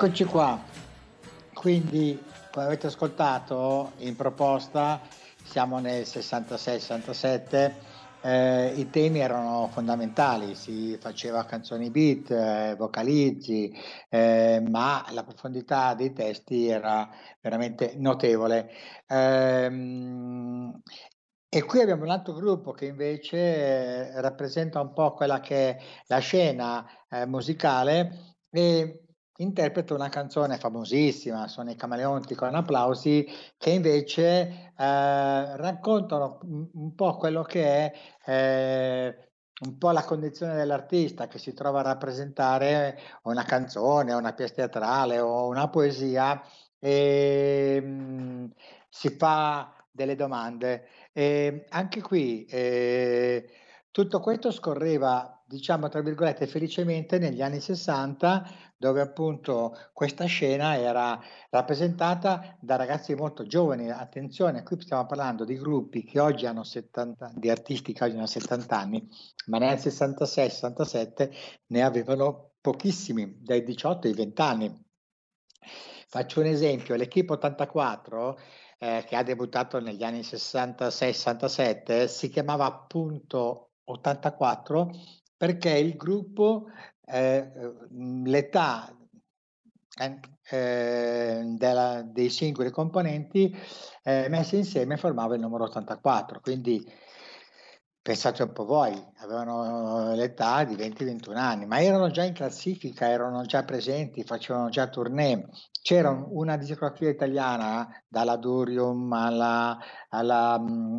Eccoci 0.09 0.25
qua, 0.25 0.59
quindi 1.53 2.19
come 2.51 2.65
avete 2.65 2.87
ascoltato 2.87 3.93
in 3.99 4.17
proposta 4.17 5.03
siamo 5.45 5.81
nel 5.81 6.05
66-67, 6.05 7.73
eh, 8.23 8.73
i 8.75 8.89
temi 8.89 9.19
erano 9.19 9.69
fondamentali, 9.71 10.55
si 10.55 10.97
faceva 10.99 11.45
canzoni 11.45 11.91
beat, 11.91 12.31
eh, 12.31 12.75
vocalizzi, 12.79 13.71
eh, 14.09 14.65
ma 14.67 15.05
la 15.11 15.25
profondità 15.25 15.93
dei 15.93 16.15
testi 16.15 16.69
era 16.69 17.11
veramente 17.43 17.93
notevole. 17.99 18.71
Ehm, 19.09 20.81
e 21.51 21.63
qui 21.65 21.83
abbiamo 21.83 22.05
un 22.05 22.11
altro 22.11 22.33
gruppo 22.33 22.73
che 22.73 22.87
invece 22.87 23.37
eh, 23.37 24.21
rappresenta 24.23 24.81
un 24.81 24.95
po' 24.95 25.13
quella 25.13 25.41
che 25.41 25.69
è 25.69 25.83
la 26.07 26.19
scena 26.21 26.87
eh, 27.11 27.27
musicale 27.27 28.37
e 28.51 29.03
interpreta 29.41 29.95
una 29.95 30.09
canzone 30.09 30.59
famosissima, 30.59 31.49
sono 31.49 31.71
i 31.71 31.77
Camaleonti 31.77 32.35
con 32.35 32.55
applausi, 32.55 33.27
che 33.57 33.71
invece 33.71 34.73
eh, 34.77 35.57
raccontano 35.57 36.39
un, 36.43 36.95
po' 36.95 37.17
quello 37.17 37.43
che 37.43 37.65
è 37.65 37.93
eh, 38.25 39.29
un 39.61 39.79
po' 39.79 39.91
la 39.91 40.05
condizione 40.05 40.55
dell'artista 40.55 41.27
che 41.27 41.39
si 41.39 41.53
trova 41.53 41.81
a 41.81 41.83
rappresentare 41.83 42.99
una 43.25 43.45
canzone, 43.45 44.13
una 44.13 44.33
pièce 44.33 44.55
teatrale 44.55 45.19
o 45.21 45.47
una 45.47 45.69
poesia 45.69 46.41
e 46.79 47.81
mh, 47.81 48.53
si 48.89 49.11
fa 49.11 49.73
delle 49.91 50.15
domande. 50.17 50.89
E 51.13 51.65
anche 51.71 52.01
qui 52.03 52.45
eh, 52.47 53.49
tutto 53.91 54.21
questo 54.21 54.51
scorreva, 54.53 55.43
diciamo 55.45 55.89
tra 55.89 56.01
virgolette, 56.03 56.47
felicemente 56.47 57.19
negli 57.19 57.43
anni 57.43 57.61
60, 57.61 58.68
dove 58.79 59.01
appunto 59.01 59.77
questa 59.93 60.25
scena 60.27 60.79
era 60.79 61.21
rappresentata 61.51 62.57
da 62.61 62.77
ragazzi 62.77 63.15
molto 63.15 63.45
giovani. 63.45 63.91
Attenzione, 63.91 64.63
qui 64.63 64.81
stiamo 64.81 65.05
parlando 65.05 65.45
di 65.45 65.59
gruppi 65.59 66.05
che 66.05 66.21
oggi 66.21 66.47
hanno 66.47 66.63
70, 66.63 67.33
di 67.35 67.51
artisti 67.51 67.93
che 67.93 68.05
oggi 68.05 68.17
hanno 68.17 68.27
70 68.27 68.79
anni, 68.79 69.09
ma 69.47 69.59
nel 69.59 69.77
66-67 69.77 71.31
ne 71.67 71.83
avevano 71.83 72.53
pochissimi, 72.61 73.39
dai 73.43 73.65
18 73.65 74.07
ai 74.07 74.15
20 74.15 74.41
anni. 74.43 74.87
Faccio 76.11 76.41
un 76.41 76.47
esempio, 76.47 76.95
l'Equipe 76.95 77.33
84 77.35 78.39
eh, 78.79 79.05
che 79.07 79.17
ha 79.17 79.23
debuttato 79.23 79.81
negli 79.81 80.05
anni 80.05 80.21
66-67 80.21 82.07
si 82.07 82.31
chiamava 82.31 82.65
appunto 82.65 83.73
84 83.85 84.91
perché 85.37 85.71
il 85.71 85.97
gruppo, 85.97 86.67
eh, 87.11 87.51
l'età 88.25 88.93
eh, 90.51 91.43
della, 91.57 92.03
dei 92.03 92.31
singoli 92.31 92.71
componenti 92.71 93.55
eh, 94.05 94.29
messi 94.29 94.57
insieme 94.57 94.97
formava 94.97 95.35
il 95.35 95.41
numero 95.41 95.65
84, 95.65 96.41
quindi 96.41 96.85
pensate 98.01 98.43
un 98.43 98.53
po' 98.53 98.65
voi, 98.65 98.95
avevano 99.19 100.15
l'età 100.15 100.65
di 100.65 100.75
20-21 100.77 101.37
anni, 101.37 101.67
ma 101.67 101.83
erano 101.83 102.09
già 102.11 102.25
in 102.25 102.33
classifica, 102.33 103.07
erano 103.07 103.43
già 103.45 103.65
presenti, 103.65 104.25
facevano 104.25 104.71
già 104.71 104.89
tournée. 104.89 105.47
C'era 105.83 106.11
una 106.11 106.57
discografia 106.57 107.11
italiana, 107.11 107.87
dalla 108.09 108.37
Durium 108.37 109.13
alla, 109.13 109.77
alla, 110.09 110.59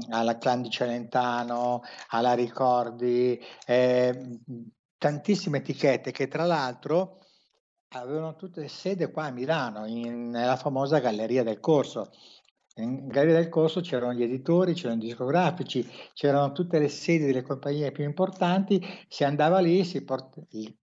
alla 0.10 0.38
Clan 0.38 0.62
di 0.62 0.70
Celentano, 0.70 1.82
alla 2.10 2.34
Ricordi, 2.34 3.39
eh, 3.66 4.39
tantissime 5.00 5.60
etichette 5.60 6.12
che 6.12 6.28
tra 6.28 6.45
l'altro 6.45 7.20
avevano 7.93 8.36
tutte 8.36 8.68
sede 8.68 9.10
qua 9.10 9.26
a 9.26 9.32
Milano, 9.32 9.88
in, 9.88 10.30
nella 10.30 10.58
famosa 10.58 11.00
Galleria 11.00 11.41
del 11.41 11.60
Corso. 11.60 12.12
In 12.76 13.08
Galleria 13.08 13.39
del 13.39 13.50
Corso 13.50 13.82
c'erano 13.82 14.14
gli 14.14 14.24
editori, 14.24 14.74
c'erano 14.74 15.02
i 15.02 15.06
discografici, 15.06 15.89
c'erano 16.14 16.52
tutte 16.52 16.80
le 16.80 16.89
sedi 16.89 17.26
delle 17.26 17.41
compagnie 17.41 17.91
più 17.91 18.04
importanti, 18.04 18.82
si 19.08 19.24
andava 19.24 19.60
lì, 19.60 19.84
si 19.84 20.04
port- 20.04 20.38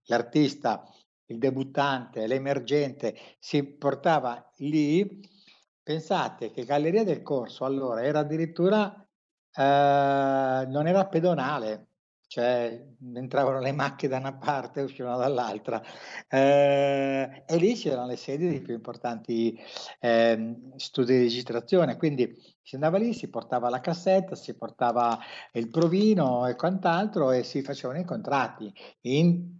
l'artista, 0.06 0.82
il 1.26 1.38
debuttante, 1.38 2.26
l'emergente 2.26 3.16
si 3.38 3.62
portava 3.64 4.50
lì. 4.56 5.20
Pensate 5.82 6.50
che 6.50 6.64
Galleria 6.64 7.04
del 7.04 7.22
Corso 7.22 7.64
allora 7.64 8.02
era 8.02 8.20
addirittura, 8.20 8.92
eh, 9.52 10.66
non 10.66 10.86
era 10.86 11.06
pedonale, 11.06 11.86
cioè 12.36 12.84
entravano 13.14 13.60
le 13.60 13.72
macchine 13.72 14.10
da 14.10 14.18
una 14.18 14.36
parte 14.36 14.80
e 14.80 14.82
uscivano 14.82 15.16
dall'altra. 15.16 15.82
Eh, 16.28 17.44
e 17.46 17.56
lì 17.56 17.72
c'erano 17.72 18.08
le 18.08 18.16
sedi 18.16 18.46
dei 18.46 18.60
più 18.60 18.74
importanti 18.74 19.58
eh, 20.00 20.54
studi 20.76 21.14
di 21.14 21.22
registrazione, 21.22 21.96
quindi 21.96 22.36
si 22.60 22.74
andava 22.74 22.98
lì, 22.98 23.14
si 23.14 23.30
portava 23.30 23.70
la 23.70 23.80
cassetta, 23.80 24.34
si 24.34 24.54
portava 24.54 25.18
il 25.52 25.70
provino 25.70 26.46
e 26.46 26.56
quant'altro 26.56 27.30
e 27.30 27.42
si 27.42 27.62
facevano 27.62 28.00
i 28.00 28.04
contratti. 28.04 28.70
In 29.02 29.56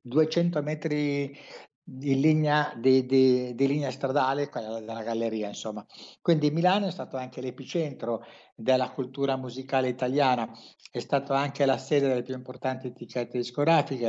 200 0.00 0.62
metri 0.62 1.36
di 1.92 2.20
linea, 2.20 2.72
di, 2.76 3.04
di, 3.04 3.52
di 3.56 3.66
linea 3.66 3.90
stradale, 3.90 4.48
quella 4.48 4.78
della 4.78 5.02
galleria, 5.02 5.48
insomma. 5.48 5.84
Quindi 6.22 6.50
Milano 6.50 6.86
è 6.86 6.90
stato 6.92 7.16
anche 7.16 7.40
l'epicentro 7.40 8.24
della 8.54 8.90
cultura 8.90 9.36
musicale 9.36 9.88
italiana, 9.88 10.48
è 10.92 11.00
stato 11.00 11.32
anche 11.32 11.64
la 11.64 11.78
sede 11.78 12.06
delle 12.06 12.22
più 12.22 12.34
importanti 12.34 12.86
etichette 12.86 13.38
discografiche 13.38 14.08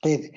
e, 0.00 0.32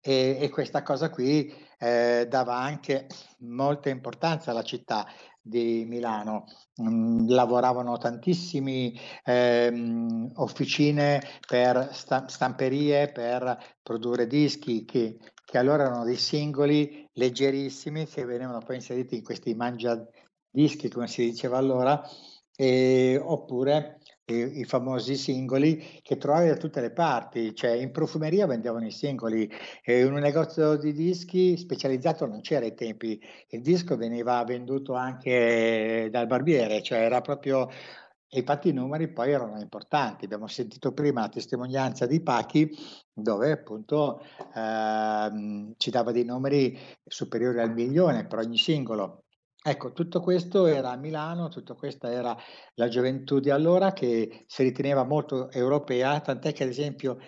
e, 0.00 0.38
e 0.40 0.48
questa 0.50 0.82
cosa 0.82 1.10
qui 1.10 1.52
eh, 1.78 2.26
dava 2.28 2.56
anche 2.56 3.08
molta 3.38 3.88
importanza 3.88 4.52
alla 4.52 4.62
città 4.62 5.06
di 5.40 5.84
Milano. 5.88 6.44
Mm, 6.82 7.28
lavoravano 7.28 7.96
tantissimi 7.98 8.96
ehm, 9.24 10.32
officine 10.36 11.22
per 11.46 11.88
sta- 11.92 12.28
stamperie 12.28 13.10
per 13.10 13.76
produrre 13.82 14.26
dischi 14.26 14.84
che 14.84 15.16
che 15.46 15.58
allora 15.58 15.84
erano 15.84 16.04
dei 16.04 16.16
singoli 16.16 17.08
leggerissimi 17.12 18.06
che 18.06 18.24
venivano 18.24 18.58
poi 18.58 18.76
inseriti 18.76 19.14
in 19.14 19.22
questi 19.22 19.54
mangia 19.54 20.04
dischi, 20.50 20.88
come 20.88 21.06
si 21.06 21.24
diceva 21.24 21.56
allora, 21.56 22.02
e, 22.56 23.16
oppure 23.22 24.00
i, 24.24 24.58
i, 24.60 24.64
famosi 24.64 25.14
singoli 25.14 26.00
che 26.02 26.16
trovavi 26.16 26.48
da 26.48 26.56
tutte 26.56 26.80
le 26.80 26.90
parti, 26.90 27.54
cioè 27.54 27.72
in 27.72 27.92
profumeria 27.92 28.46
vendevano 28.46 28.86
i 28.86 28.90
singoli, 28.90 29.48
e 29.84 30.00
in 30.00 30.12
un 30.12 30.18
negozio 30.18 30.76
di 30.76 30.92
dischi 30.92 31.56
specializzato 31.56 32.26
non 32.26 32.40
c'era 32.40 32.64
ai 32.64 32.74
tempi, 32.74 33.20
il 33.50 33.60
disco 33.60 33.96
veniva 33.96 34.42
venduto 34.42 34.94
anche 34.94 36.08
dal 36.10 36.26
barbiere, 36.26 36.82
cioè 36.82 36.98
era 36.98 37.20
proprio 37.20 37.68
e 38.28 38.38
infatti 38.40 38.68
i 38.68 38.72
numeri 38.72 39.12
poi 39.12 39.32
erano 39.32 39.60
importanti. 39.60 40.24
Abbiamo 40.24 40.46
sentito 40.46 40.92
prima 40.92 41.22
la 41.22 41.28
testimonianza 41.28 42.06
di 42.06 42.20
Pachi, 42.22 42.70
dove 43.12 43.52
appunto 43.52 44.20
ehm, 44.54 45.74
ci 45.76 45.90
dava 45.90 46.12
dei 46.12 46.24
numeri 46.24 46.78
superiori 47.04 47.60
al 47.60 47.72
milione 47.72 48.26
per 48.26 48.40
ogni 48.40 48.58
singolo. 48.58 49.24
Ecco, 49.62 49.92
tutto 49.92 50.20
questo 50.20 50.66
era 50.66 50.92
a 50.92 50.96
Milano, 50.96 51.48
tutto 51.48 51.74
questa 51.74 52.10
era 52.10 52.36
la 52.74 52.88
gioventù 52.88 53.40
di 53.40 53.50
allora 53.50 53.92
che 53.92 54.44
si 54.46 54.62
riteneva 54.62 55.02
molto 55.02 55.50
europea, 55.50 56.20
tant'è 56.20 56.52
che 56.52 56.62
ad 56.62 56.68
esempio 56.68 57.18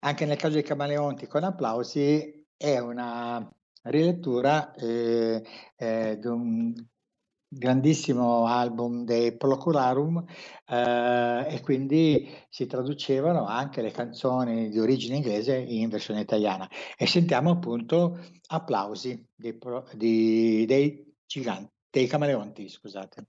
anche 0.00 0.26
nel 0.26 0.36
caso 0.36 0.54
dei 0.54 0.62
Camaleonti 0.62 1.26
con 1.26 1.44
applausi 1.44 2.46
è 2.56 2.78
una 2.78 3.50
rilettura 3.84 4.74
eh, 4.74 5.42
eh, 5.76 6.18
di 6.20 6.26
un 6.26 6.74
grandissimo 7.48 8.46
album 8.46 9.04
dei 9.04 9.36
Procurarum 9.36 10.22
eh, 10.66 11.46
e 11.48 11.60
quindi 11.62 12.30
si 12.48 12.66
traducevano 12.66 13.46
anche 13.46 13.80
le 13.80 13.90
canzoni 13.90 14.68
di 14.68 14.78
origine 14.78 15.16
inglese 15.16 15.56
in 15.56 15.88
versione 15.88 16.20
italiana 16.20 16.68
e 16.96 17.06
sentiamo 17.06 17.50
appunto 17.52 18.18
applausi 18.48 19.26
dei, 19.34 19.58
di, 19.94 20.64
dei 20.66 21.14
giganti, 21.26 21.72
dei 21.90 22.06
camaleonti, 22.06 22.68
scusate. 22.68 23.26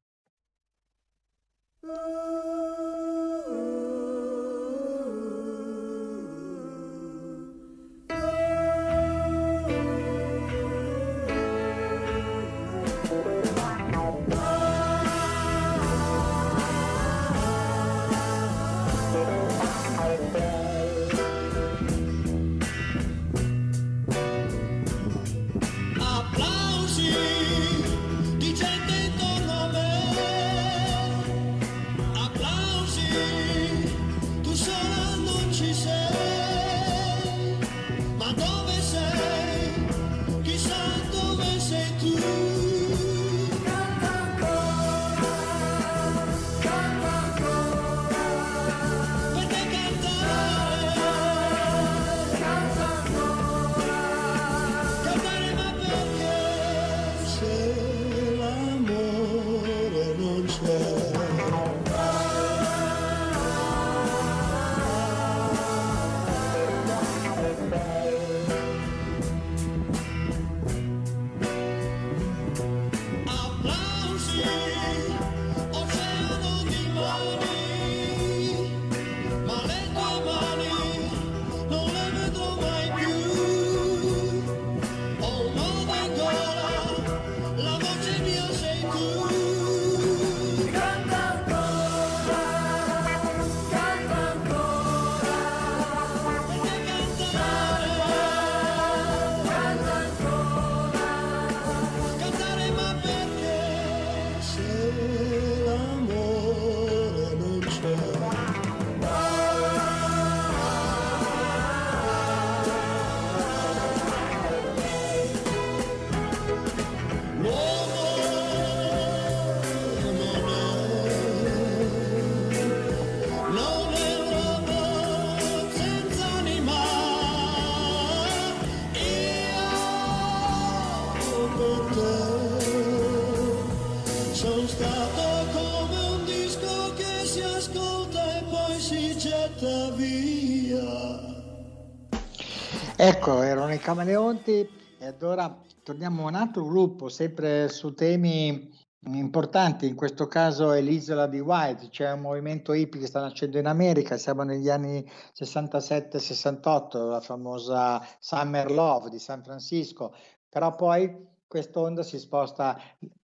Erano 143.99 144.31
i 144.31 144.39
Camaleonti 144.39 144.69
e 144.99 145.15
ora 145.21 145.61
torniamo 145.83 146.23
a 146.23 146.27
un 146.27 146.35
altro 146.35 146.65
gruppo, 146.65 147.09
sempre 147.09 147.69
su 147.69 147.93
temi 147.93 148.69
importanti, 149.13 149.87
in 149.87 149.95
questo 149.95 150.27
caso 150.27 150.73
è 150.73 150.81
l'isola 150.81 151.25
di 151.25 151.39
White, 151.39 151.87
c'è 151.89 152.11
un 152.11 152.19
movimento 152.19 152.73
hippie 152.73 152.99
che 152.99 153.07
sta 153.07 153.21
nascendo 153.21 153.57
in 153.57 153.65
America, 153.65 154.17
siamo 154.17 154.43
negli 154.43 154.69
anni 154.69 155.09
67-68, 155.33 157.09
la 157.09 157.21
famosa 157.21 158.05
Summer 158.19 158.69
Love 158.69 159.09
di 159.09 159.19
San 159.19 159.41
Francisco, 159.41 160.13
però 160.49 160.75
poi 160.75 161.27
quest'onda 161.47 162.03
si 162.03 162.19
sposta 162.19 162.77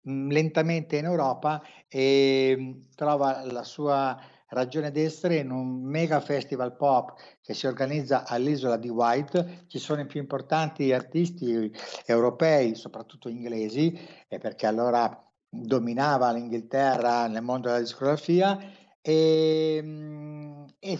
mh, 0.04 0.30
lentamente 0.32 0.98
in 0.98 1.06
Europa 1.06 1.62
e 1.90 2.56
mh, 2.58 2.96
trova 2.96 3.44
la 3.46 3.64
sua 3.64 4.18
ragione 4.50 4.92
d'essere 4.92 5.38
in 5.38 5.52
un 5.52 5.82
mega 5.84 6.20
festival 6.20 6.76
pop 6.76 7.20
che 7.42 7.54
si 7.54 7.68
organizza 7.68 8.26
all'isola 8.26 8.78
di 8.78 8.90
White. 8.90 9.66
Ci 9.68 9.80
sono 9.80 10.02
i 10.02 10.06
più 10.06 10.20
importanti 10.20 10.94
artisti 10.94 11.72
europei, 12.06 12.76
soprattutto 12.76 13.30
inglesi, 13.30 13.98
perché 14.28 14.68
allora 14.68 15.22
dominava 15.50 16.32
l'Inghilterra 16.32 17.28
nel 17.28 17.42
mondo 17.42 17.68
della 17.68 17.80
discografia 17.80 18.58
e, 19.02 20.66
e 20.80 21.00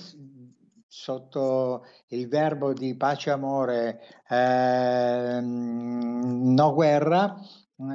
sotto 0.88 1.86
il 2.08 2.28
verbo 2.28 2.74
di 2.74 2.96
pace 2.96 3.30
e 3.30 3.34
amore, 3.34 4.00
eh, 4.28 5.40
no 5.42 6.74
guerra, 6.74 7.36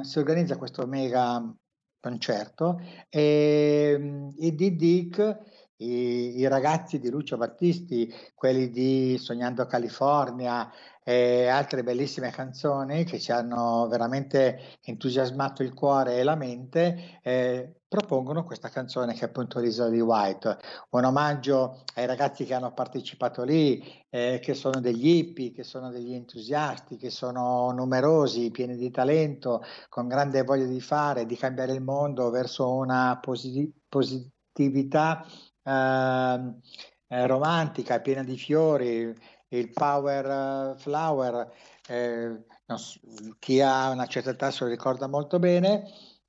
si 0.01 0.19
organizza 0.19 0.57
questo 0.57 0.85
mega 0.87 1.53
concerto 2.03 2.81
e 3.07 4.31
i 4.35 4.55
Dee 4.55 4.75
Dick, 4.75 5.39
i, 5.77 6.37
i, 6.37 6.47
ragazzi 6.49 6.99
di 6.99 7.09
Lucio 7.09 7.37
Battisti, 7.37 8.13
quelli 8.35 8.69
di 8.69 9.17
Sognando 9.17 9.65
California 9.65 10.69
e 11.01 11.47
altre 11.47 11.81
bellissime 11.81 12.29
canzoni 12.29 13.05
che 13.05 13.19
ci 13.19 13.31
hanno 13.31 13.87
veramente 13.87 14.77
entusiasmato 14.83 15.63
il 15.63 15.73
cuore 15.73 16.17
e 16.17 16.23
la 16.23 16.35
mente, 16.35 17.19
eh, 17.21 17.82
propongono 17.93 18.43
questa 18.43 18.69
canzone 18.69 19.13
che 19.13 19.19
è 19.19 19.25
appunto 19.25 19.59
l'Isola 19.59 19.89
di 19.89 20.01
White, 20.01 20.57
un 20.89 21.03
omaggio 21.03 21.83
ai 21.93 22.07
ragazzi 22.07 22.43
che 22.43 22.55
hanno 22.55 22.73
partecipato 22.73 23.43
lì, 23.43 23.83
eh, 24.09 24.39
che 24.41 24.55
sono 24.55 24.79
degli 24.79 25.09
hippie, 25.09 25.51
che 25.51 25.61
sono 25.61 25.91
degli 25.91 26.15
entusiasti, 26.15 26.97
che 26.97 27.11
sono 27.11 27.69
numerosi, 27.69 28.49
pieni 28.49 28.77
di 28.77 28.89
talento, 28.89 29.61
con 29.89 30.07
grande 30.07 30.41
voglia 30.41 30.65
di 30.65 30.81
fare, 30.81 31.27
di 31.27 31.35
cambiare 31.35 31.73
il 31.73 31.83
mondo 31.83 32.31
verso 32.31 32.73
una 32.73 33.19
posit- 33.21 33.71
positività 33.87 35.23
eh, 35.61 36.53
eh, 37.09 37.27
romantica, 37.27 37.99
piena 37.99 38.23
di 38.23 38.37
fiori, 38.37 39.15
il 39.49 39.69
power 39.71 40.75
flower, 40.79 41.53
eh, 41.87 42.43
so, 42.75 42.99
chi 43.37 43.61
ha 43.61 43.89
una 43.91 44.07
certa 44.07 44.31
età 44.31 44.49
se 44.49 44.63
lo 44.63 44.71
ricorda 44.71 45.07
molto 45.07 45.37
bene, 45.37 45.83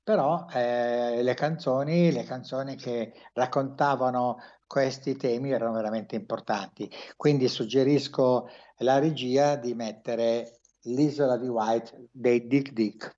però 0.05 0.45
eh, 0.53 1.23
le 1.23 1.33
canzoni, 1.33 2.11
le 2.11 2.23
canzoni 2.25 2.75
che 2.75 3.11
raccontavano 3.33 4.37
questi 4.67 5.15
temi 5.15 5.49
erano 5.51 5.73
veramente 5.73 6.15
importanti. 6.15 6.87
Quindi 7.17 7.47
suggerisco 7.47 8.47
la 8.77 8.99
regia 8.99 9.55
di 9.55 9.73
mettere 9.73 10.59
l'isola 10.83 11.37
di 11.37 11.47
White 11.47 12.09
dei 12.11 12.45
Dick 12.45 12.71
Dick. 12.71 13.17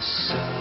Sai 0.00 0.51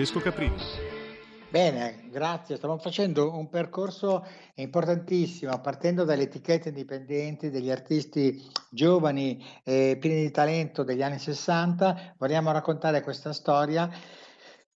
Francesco 0.00 0.20
Caprini. 0.20 0.56
Bene, 1.50 2.08
grazie. 2.10 2.56
Stiamo 2.56 2.78
facendo 2.78 3.36
un 3.36 3.50
percorso 3.50 4.24
importantissimo, 4.54 5.60
partendo 5.60 6.04
dalle 6.04 6.22
etichette 6.22 6.70
indipendenti 6.70 7.50
degli 7.50 7.70
artisti 7.70 8.42
giovani 8.70 9.44
e 9.62 9.98
pieni 10.00 10.22
di 10.22 10.30
talento 10.30 10.84
degli 10.84 11.02
anni 11.02 11.18
60. 11.18 12.14
Vogliamo 12.16 12.50
raccontare 12.50 13.02
questa 13.02 13.34
storia 13.34 13.90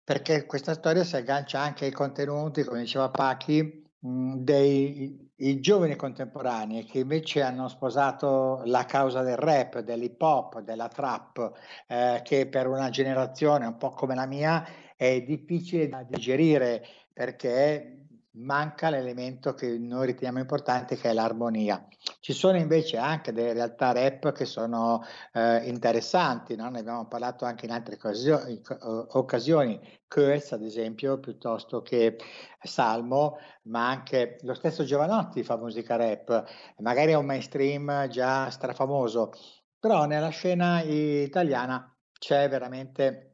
perché 0.02 0.44
questa 0.44 0.74
storia 0.74 1.04
si 1.04 1.14
aggancia 1.14 1.60
anche 1.60 1.84
ai 1.84 1.92
contenuti, 1.92 2.64
come 2.64 2.80
diceva 2.80 3.08
Pachi, 3.10 3.80
dei 4.00 5.30
i 5.42 5.60
giovani 5.60 5.96
contemporanei 5.96 6.84
che 6.84 7.00
invece 7.00 7.42
hanno 7.42 7.68
sposato 7.68 8.62
la 8.64 8.84
causa 8.84 9.22
del 9.22 9.36
rap, 9.36 9.80
dell'hip 9.80 10.20
hop, 10.20 10.60
della 10.60 10.88
trap, 10.88 11.52
eh, 11.88 12.20
che 12.22 12.46
per 12.46 12.68
una 12.68 12.90
generazione 12.90 13.66
un 13.66 13.76
po' 13.76 13.90
come 13.90 14.14
la 14.14 14.26
mia 14.26 14.64
è 15.02 15.22
difficile 15.22 15.88
da 15.88 16.04
digerire 16.04 16.84
perché 17.12 17.96
manca 18.34 18.88
l'elemento 18.88 19.52
che 19.52 19.76
noi 19.76 20.06
riteniamo 20.06 20.38
importante 20.38 20.96
che 20.96 21.10
è 21.10 21.12
l'armonia. 21.12 21.86
Ci 22.20 22.32
sono 22.32 22.56
invece 22.56 22.96
anche 22.98 23.32
delle 23.32 23.52
realtà 23.52 23.90
rap 23.90 24.32
che 24.32 24.44
sono 24.44 25.04
eh, 25.32 25.66
interessanti, 25.68 26.54
no? 26.54 26.70
ne 26.70 26.78
abbiamo 26.78 27.06
parlato 27.08 27.44
anche 27.44 27.66
in 27.66 27.72
altre 27.72 27.96
occasioni, 27.96 28.60
occasioni, 29.08 29.80
Curse 30.06 30.54
ad 30.54 30.62
esempio, 30.62 31.18
piuttosto 31.18 31.82
che 31.82 32.16
Salmo, 32.62 33.38
ma 33.64 33.88
anche 33.88 34.38
lo 34.42 34.54
stesso 34.54 34.84
Giovanotti 34.84 35.42
fa 35.42 35.56
musica 35.56 35.96
rap, 35.96 36.44
magari 36.78 37.10
è 37.10 37.16
un 37.16 37.26
mainstream 37.26 38.08
già 38.08 38.48
strafamoso, 38.50 39.32
però 39.80 40.06
nella 40.06 40.28
scena 40.28 40.80
italiana 40.80 41.92
c'è 42.18 42.48
veramente 42.48 43.31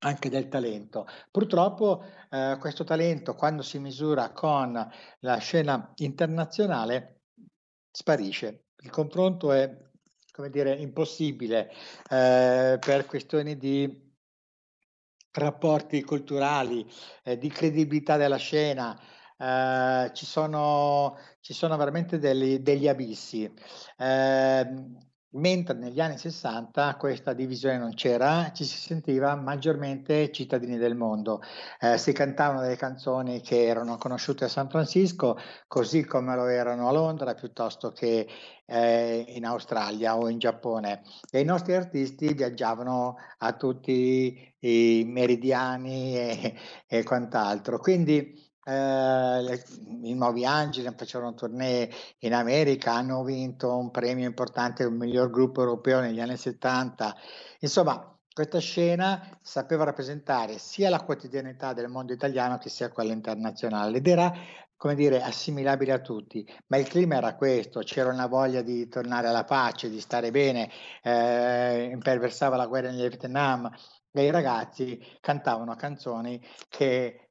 anche 0.00 0.28
del 0.30 0.48
talento. 0.48 1.06
Purtroppo 1.30 2.04
eh, 2.30 2.56
questo 2.60 2.84
talento, 2.84 3.34
quando 3.34 3.62
si 3.62 3.78
misura 3.78 4.30
con 4.32 4.72
la 5.20 5.36
scena 5.38 5.92
internazionale, 5.96 7.22
sparisce. 7.90 8.66
Il 8.82 8.90
confronto 8.90 9.52
è, 9.52 9.70
come 10.32 10.50
dire, 10.50 10.74
impossibile 10.74 11.70
eh, 12.08 12.78
per 12.80 13.06
questioni 13.06 13.56
di 13.56 14.08
rapporti 15.32 16.02
culturali, 16.02 16.88
eh, 17.22 17.36
di 17.38 17.48
credibilità 17.48 18.16
della 18.16 18.36
scena. 18.36 18.98
eh, 19.40 20.10
ci, 20.12 20.26
sono, 20.26 21.16
ci 21.40 21.54
sono 21.54 21.76
veramente 21.76 22.18
degli, 22.18 22.58
degli 22.58 22.88
abissi. 22.88 23.50
Mentre 25.32 25.74
negli 25.74 26.00
anni 26.00 26.18
60 26.18 26.96
questa 26.96 27.34
divisione 27.34 27.78
non 27.78 27.94
c'era, 27.94 28.50
ci 28.52 28.64
si 28.64 28.76
sentiva 28.76 29.36
maggiormente 29.36 30.32
cittadini 30.32 30.76
del 30.76 30.96
mondo. 30.96 31.40
Eh, 31.78 31.98
si 31.98 32.10
cantavano 32.12 32.62
delle 32.62 32.76
canzoni 32.76 33.40
che 33.40 33.64
erano 33.64 33.96
conosciute 33.96 34.46
a 34.46 34.48
San 34.48 34.68
Francisco, 34.68 35.38
così 35.68 36.04
come 36.04 36.34
lo 36.34 36.46
erano 36.46 36.88
a 36.88 36.92
Londra, 36.92 37.34
piuttosto 37.34 37.92
che 37.92 38.26
eh, 38.66 39.24
in 39.28 39.44
Australia 39.44 40.16
o 40.16 40.28
in 40.28 40.38
Giappone. 40.38 41.02
E 41.30 41.38
i 41.38 41.44
nostri 41.44 41.74
artisti 41.76 42.32
viaggiavano 42.34 43.14
a 43.38 43.52
tutti 43.52 44.52
i 44.58 45.04
meridiani 45.06 46.16
e, 46.16 46.54
e 46.88 47.04
quant'altro. 47.04 47.78
Quindi 47.78 48.49
eh, 48.70 49.62
i 50.02 50.14
Nuovi 50.14 50.44
Angeli 50.44 50.92
facevano 50.96 51.34
tournée 51.34 51.90
in 52.20 52.34
America, 52.34 52.94
hanno 52.94 53.24
vinto 53.24 53.76
un 53.76 53.90
premio 53.90 54.26
importante, 54.26 54.84
il 54.84 54.92
miglior 54.92 55.30
gruppo 55.30 55.60
europeo 55.60 56.00
negli 56.00 56.20
anni 56.20 56.36
70. 56.36 57.16
Insomma, 57.60 58.16
questa 58.32 58.60
scena 58.60 59.38
sapeva 59.42 59.84
rappresentare 59.84 60.58
sia 60.58 60.88
la 60.88 61.02
quotidianità 61.02 61.72
del 61.72 61.88
mondo 61.88 62.12
italiano 62.12 62.58
che 62.58 62.68
sia 62.68 62.90
quella 62.90 63.12
internazionale 63.12 63.98
ed 63.98 64.06
era, 64.06 64.32
come 64.76 64.94
dire, 64.94 65.20
assimilabile 65.20 65.92
a 65.92 66.00
tutti. 66.00 66.46
Ma 66.68 66.76
il 66.76 66.86
clima 66.86 67.16
era 67.16 67.34
questo, 67.34 67.80
c'era 67.80 68.10
una 68.10 68.28
voglia 68.28 68.62
di 68.62 68.88
tornare 68.88 69.28
alla 69.28 69.44
pace, 69.44 69.90
di 69.90 70.00
stare 70.00 70.30
bene, 70.30 70.70
eh, 71.02 71.90
imperversava 71.92 72.56
la 72.56 72.66
guerra 72.66 72.90
nel 72.90 73.08
Vietnam 73.08 73.68
e 74.12 74.24
i 74.24 74.30
ragazzi 74.30 74.98
cantavano 75.20 75.74
canzoni 75.74 76.40
che 76.68 77.29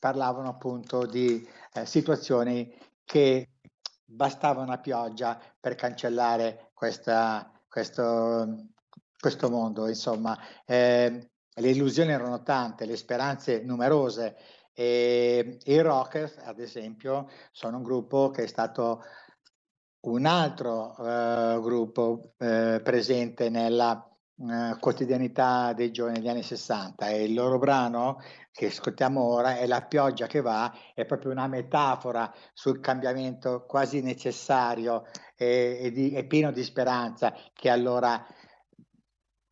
parlavano 0.00 0.48
appunto 0.48 1.06
di 1.06 1.46
eh, 1.74 1.86
situazioni 1.86 2.74
che 3.04 3.50
bastava 4.04 4.62
una 4.62 4.78
pioggia 4.78 5.40
per 5.60 5.76
cancellare 5.76 6.70
questa, 6.74 7.52
questo, 7.68 8.70
questo 9.16 9.50
mondo, 9.50 9.86
insomma. 9.86 10.36
Eh, 10.64 11.30
le 11.52 11.68
illusioni 11.68 12.10
erano 12.10 12.42
tante, 12.42 12.86
le 12.86 12.96
speranze 12.96 13.62
numerose 13.62 14.36
e 14.72 15.58
i 15.62 15.80
Rockers, 15.80 16.38
ad 16.38 16.58
esempio, 16.58 17.28
sono 17.52 17.76
un 17.76 17.82
gruppo 17.82 18.30
che 18.30 18.44
è 18.44 18.46
stato 18.46 19.04
un 20.06 20.24
altro 20.24 20.96
eh, 20.96 21.60
gruppo 21.60 22.32
eh, 22.38 22.80
presente 22.82 23.50
nella 23.50 24.09
eh, 24.48 24.76
quotidianità 24.80 25.72
dei 25.72 25.90
giovani 25.90 26.18
degli 26.18 26.28
anni 26.28 26.42
60 26.42 27.08
e 27.08 27.24
il 27.24 27.34
loro 27.34 27.58
brano 27.58 28.22
che 28.52 28.66
ascoltiamo 28.66 29.20
ora 29.22 29.58
è 29.58 29.66
La 29.66 29.82
pioggia 29.82 30.26
che 30.26 30.40
va, 30.40 30.72
è 30.94 31.04
proprio 31.04 31.30
una 31.30 31.46
metafora 31.46 32.32
sul 32.52 32.80
cambiamento 32.80 33.64
quasi 33.66 34.00
necessario 34.00 35.04
e, 35.36 35.78
e 35.82 35.90
di- 35.92 36.12
e 36.12 36.26
pieno 36.26 36.52
di 36.52 36.62
speranza 36.62 37.34
che 37.52 37.68
allora 37.68 38.26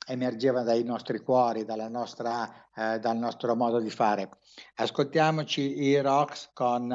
emergeva 0.07 0.63
dai 0.63 0.83
nostri 0.85 1.19
cuori, 1.19 1.67
nostra, 1.91 2.69
eh, 2.75 2.99
dal 2.99 3.17
nostro 3.19 3.55
modo 3.55 3.79
di 3.81 3.91
fare. 3.91 4.39
Ascoltiamoci 4.77 5.83
i 5.83 6.01
Rocks 6.01 6.51
con 6.55 6.91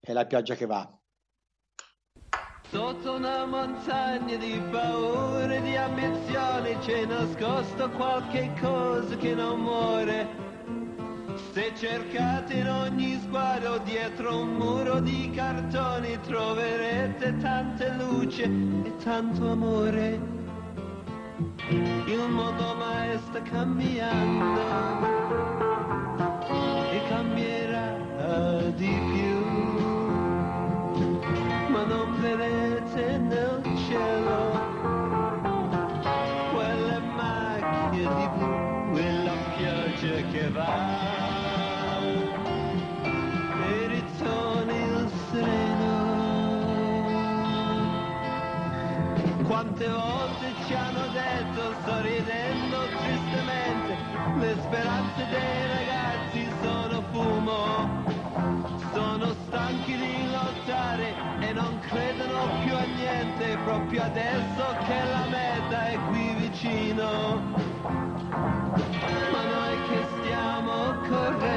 eh, 0.00 0.12
La 0.12 0.26
pioggia 0.26 0.54
che 0.54 0.66
va. 0.66 0.95
Sotto 2.70 3.14
una 3.14 3.46
montagna 3.46 4.36
di 4.36 4.60
paure, 4.70 5.62
di 5.62 5.76
ambizioni 5.76 6.76
c'è 6.80 7.04
nascosto 7.06 7.88
qualche 7.90 8.52
cosa 8.60 9.16
che 9.16 9.34
non 9.34 9.60
muore. 9.60 10.28
Se 11.52 11.72
cercate 11.76 12.54
in 12.54 12.68
ogni 12.68 13.20
sguardo 13.22 13.78
dietro 13.78 14.40
un 14.40 14.54
muro 14.54 15.00
di 15.00 15.30
cartoni 15.34 16.18
troverete 16.26 17.36
tante 17.38 17.94
luce 17.98 18.42
e 18.44 18.96
tanto 19.02 19.50
amore. 19.50 20.20
Il 21.68 22.28
mondo 22.28 22.74
mai 22.74 23.18
sta 23.28 23.40
cambiando 23.42 24.60
e 26.90 27.02
cambierà 27.08 27.94
di 28.74 29.00
più 29.06 29.15
quante 49.46 49.88
volte 49.88 50.54
ci 50.66 50.74
hanno 50.74 51.06
detto 51.12 51.74
sorridendo 51.84 52.76
tristemente 52.98 53.96
le 54.38 54.56
speranze 54.60 55.26
dei 55.30 55.55
niente 63.46 63.56
proprio 63.64 64.02
adesso 64.02 64.76
che 64.86 65.04
la 65.04 65.26
meta 65.30 65.86
è 65.86 65.98
qui 66.08 66.34
vicino. 66.34 67.40
Ma 69.32 69.42
noi 69.44 69.82
che 69.88 70.06
stiamo 70.18 70.94
correndo 71.08 71.55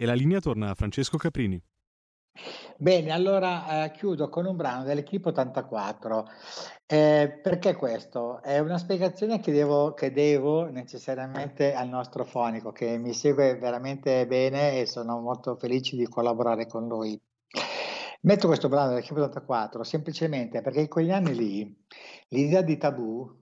e 0.00 0.06
la. 0.06 0.12
E 0.12 0.16
linea 0.16 0.40
torna 0.40 0.70
a 0.70 0.74
Francesco 0.74 1.16
Caprini. 1.16 1.60
Bene, 2.76 3.10
allora 3.10 3.84
eh, 3.84 3.90
chiudo 3.90 4.28
con 4.28 4.46
un 4.46 4.54
brano 4.54 4.84
dell'Equipe 4.84 5.30
84. 5.30 6.28
Eh, 6.90 7.40
perché 7.42 7.74
questo? 7.74 8.40
È 8.40 8.58
una 8.60 8.78
spiegazione 8.78 9.40
che 9.40 9.52
devo, 9.52 9.92
che 9.92 10.10
devo 10.10 10.70
necessariamente 10.70 11.74
al 11.74 11.86
nostro 11.86 12.24
fonico, 12.24 12.72
che 12.72 12.96
mi 12.96 13.12
segue 13.12 13.58
veramente 13.58 14.26
bene 14.26 14.80
e 14.80 14.86
sono 14.86 15.20
molto 15.20 15.54
felice 15.56 15.96
di 15.96 16.08
collaborare 16.08 16.66
con 16.66 16.88
lui. 16.88 17.20
Metto 18.22 18.46
questo 18.46 18.70
brano 18.70 18.88
dell'Equipe 18.88 19.20
84 19.20 19.84
semplicemente 19.84 20.62
perché 20.62 20.80
in 20.80 20.88
quegli 20.88 21.10
anni 21.10 21.34
lì 21.34 21.84
l'idea 22.28 22.62
di 22.62 22.78
tabù 22.78 23.36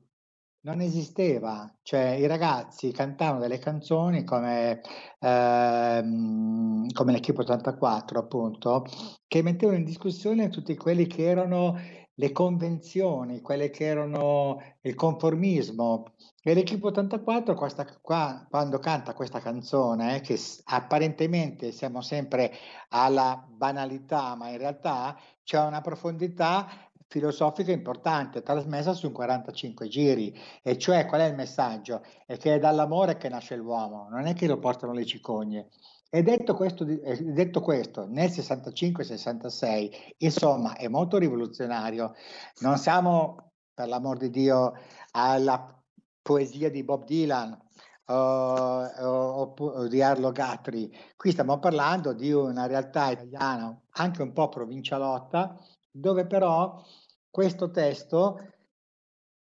non 0.63 0.81
esisteva, 0.81 1.73
cioè 1.83 2.17
i 2.19 2.27
ragazzi 2.27 2.91
cantavano 2.91 3.39
delle 3.39 3.59
canzoni 3.59 4.25
come, 4.25 4.81
ehm, 5.21 6.89
come 6.93 7.13
l'Equipe 7.13 7.43
84 7.43 8.19
appunto, 8.19 8.85
che 9.29 9.43
mettevano 9.43 9.79
in 9.79 9.85
discussione 9.85 10.49
tutti 10.49 10.75
quelli 10.75 11.07
che 11.07 11.25
erano 11.25 11.79
le 12.19 12.33
convenzioni, 12.33 13.41
quelle 13.41 13.71
che 13.71 13.85
erano 13.85 14.63
il 14.83 14.95
conformismo. 14.95 16.13
E 16.43 16.55
l'Equipe 16.55 16.87
84, 16.87 17.55
questa, 17.55 17.87
qua, 18.01 18.47
quando 18.49 18.79
canta 18.79 19.15
questa 19.15 19.41
canzone, 19.41 20.17
eh, 20.17 20.21
che 20.21 20.39
apparentemente 20.65 21.73
siamo 21.73 22.01
sempre 22.01 22.53
alla 22.91 23.45
banalità, 23.49 24.35
ma 24.37 24.49
in 24.51 24.59
realtà 24.59 25.19
c'è 25.43 25.61
una 25.61 25.81
profondità 25.81 26.69
filosofica 27.09 27.73
importante, 27.73 28.43
trasmessa 28.43 28.93
su 28.93 29.13
45 29.13 29.89
giri. 29.89 30.37
E 30.63 30.79
cioè, 30.79 31.07
qual 31.07 31.21
è 31.21 31.25
il 31.25 31.35
messaggio? 31.35 32.03
È 32.25 32.37
che 32.37 32.55
è 32.55 32.59
dall'amore 32.59 33.17
che 33.17 33.29
nasce 33.29 33.57
l'uomo, 33.57 34.09
non 34.09 34.27
è 34.27 34.35
che 34.35 34.47
lo 34.47 34.59
portano 34.59 34.93
le 34.93 35.05
cicogne. 35.05 35.69
E 36.09 36.23
detto 36.23 36.55
questo, 36.55 36.87
eh, 36.87 37.23
detto 37.23 37.61
questo, 37.61 38.07
nel 38.07 38.31
65-66, 38.31 40.15
insomma, 40.19 40.77
è 40.77 40.89
molto 40.89 41.19
rivoluzionario. 41.19 42.15
Non 42.61 42.79
siamo, 42.79 43.53
per 43.75 43.89
l'amor 43.89 44.17
di 44.17 44.31
Dio, 44.31 44.73
alla 45.13 45.77
poesia 46.23 46.71
di 46.71 46.83
Bob 46.85 47.05
Dylan 47.05 47.59
o, 48.07 49.41
oppu- 49.41 49.73
o 49.75 49.89
di 49.89 50.03
Arlo 50.03 50.33
Guthrie. 50.33 50.91
Qui 51.17 51.33
stiamo 51.33 51.59
parlando 51.59 52.13
di 52.13 52.33
una 52.33 52.67
realtà 52.67 53.11
italiana 53.11 53.79
anche 53.93 54.23
un 54.23 54.33
po' 54.33 54.49
provincialotta, 54.49 55.59
dove 55.91 56.27
però 56.27 56.83
questo 57.31 57.71
testo 57.71 58.41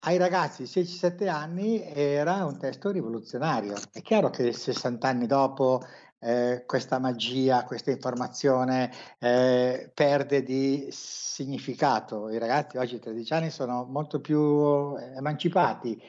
ai 0.06 0.18
ragazzi 0.18 0.64
di 0.64 0.70
16-17 0.70 1.30
anni 1.30 1.82
era 1.82 2.46
un 2.46 2.58
testo 2.58 2.92
rivoluzionario. 2.92 3.76
È 3.92 4.02
chiaro 4.02 4.30
che 4.30 4.52
60 4.52 5.08
anni 5.08 5.26
dopo 5.28 5.82
eh, 6.24 6.64
questa 6.66 7.00
magia, 7.00 7.64
questa 7.66 7.92
informazione 7.92 8.92
eh, 9.20 9.92
perde 9.94 10.42
di 10.42 10.88
significato. 10.90 12.30
I 12.30 12.38
ragazzi 12.38 12.78
oggi, 12.78 13.00
13 13.00 13.34
anni, 13.34 13.50
sono 13.50 13.86
molto 13.86 14.22
più 14.22 14.96
emancipati. 14.96 16.02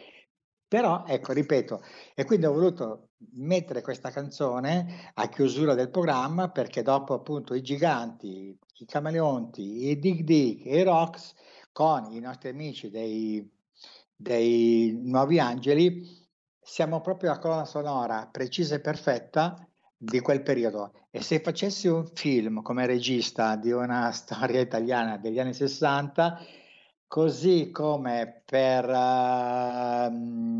Però, 0.68 1.04
ecco, 1.06 1.32
ripeto, 1.32 1.82
e 2.14 2.24
quindi 2.24 2.46
ho 2.46 2.52
voluto 2.52 3.10
mettere 3.34 3.80
questa 3.82 4.10
canzone 4.10 5.10
a 5.14 5.28
chiusura 5.28 5.74
del 5.74 5.90
programma 5.90 6.50
perché 6.50 6.82
dopo 6.82 7.14
appunto 7.14 7.54
i 7.54 7.62
giganti, 7.62 8.58
i 8.78 8.84
camaleonti, 8.84 9.88
i 9.88 9.98
Dig 9.98 10.22
Dig 10.22 10.66
e 10.66 10.80
i 10.80 10.82
Rocks, 10.82 11.34
con 11.72 12.10
i 12.12 12.20
nostri 12.20 12.48
amici 12.50 12.90
dei, 12.90 13.48
dei 14.16 14.98
Nuovi 15.02 15.38
Angeli, 15.38 16.22
siamo 16.60 17.00
proprio 17.00 17.30
la 17.30 17.38
colonna 17.38 17.64
sonora 17.66 18.26
precisa 18.26 18.74
e 18.74 18.80
perfetta 18.80 19.68
di 20.04 20.20
quel 20.20 20.42
periodo. 20.42 20.92
E 21.10 21.22
se 21.22 21.40
facessi 21.40 21.88
un 21.88 22.06
film 22.12 22.62
come 22.62 22.86
regista 22.86 23.56
di 23.56 23.72
una 23.72 24.10
storia 24.12 24.60
italiana 24.60 25.16
degli 25.16 25.38
anni 25.38 25.54
60, 25.54 26.38
così 27.06 27.70
come 27.70 28.42
per 28.44 28.88
ehm, 28.88 30.58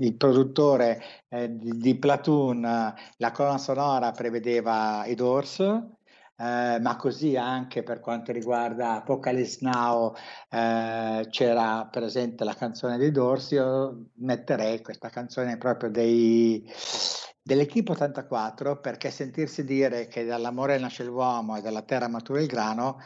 il 0.00 0.14
produttore 0.16 1.00
eh, 1.28 1.56
di, 1.56 1.78
di 1.78 1.96
Platoon, 1.96 2.94
la 3.16 3.30
colonna 3.30 3.58
sonora 3.58 4.10
prevedeva 4.10 5.04
i 5.06 5.14
Doors, 5.14 5.60
eh, 5.60 6.78
ma 6.80 6.96
così 6.96 7.36
anche 7.36 7.82
per 7.82 8.00
quanto 8.00 8.32
riguarda 8.32 8.96
Apocalypse 8.96 9.58
Now 9.62 10.14
eh, 10.50 11.26
c'era 11.30 11.88
presente 11.90 12.44
la 12.44 12.54
canzone 12.54 12.98
dei 12.98 13.10
Doors, 13.10 13.52
io 13.52 14.08
metterei 14.16 14.82
questa 14.82 15.08
canzone 15.08 15.56
proprio 15.56 15.90
dei, 15.90 16.68
dell'Equipe 17.46 17.92
84 17.92 18.80
perché 18.80 19.12
sentirsi 19.12 19.62
dire 19.62 20.08
che 20.08 20.24
dall'amore 20.24 20.78
nasce 20.78 21.04
l'uomo 21.04 21.54
e 21.54 21.60
dalla 21.60 21.82
terra 21.82 22.08
matura 22.08 22.40
il 22.40 22.48
grano 22.48 23.00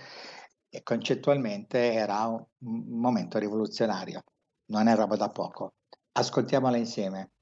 concettualmente 0.83 1.93
era 1.93 2.25
un, 2.25 2.47
momento 2.59 3.39
rivoluzionario, 3.39 4.23
non 4.69 4.87
è 4.87 4.95
roba 4.95 5.17
da 5.17 5.29
poco. 5.29 5.75
Ascoltiamola 6.13 6.79
insieme. 6.79 7.33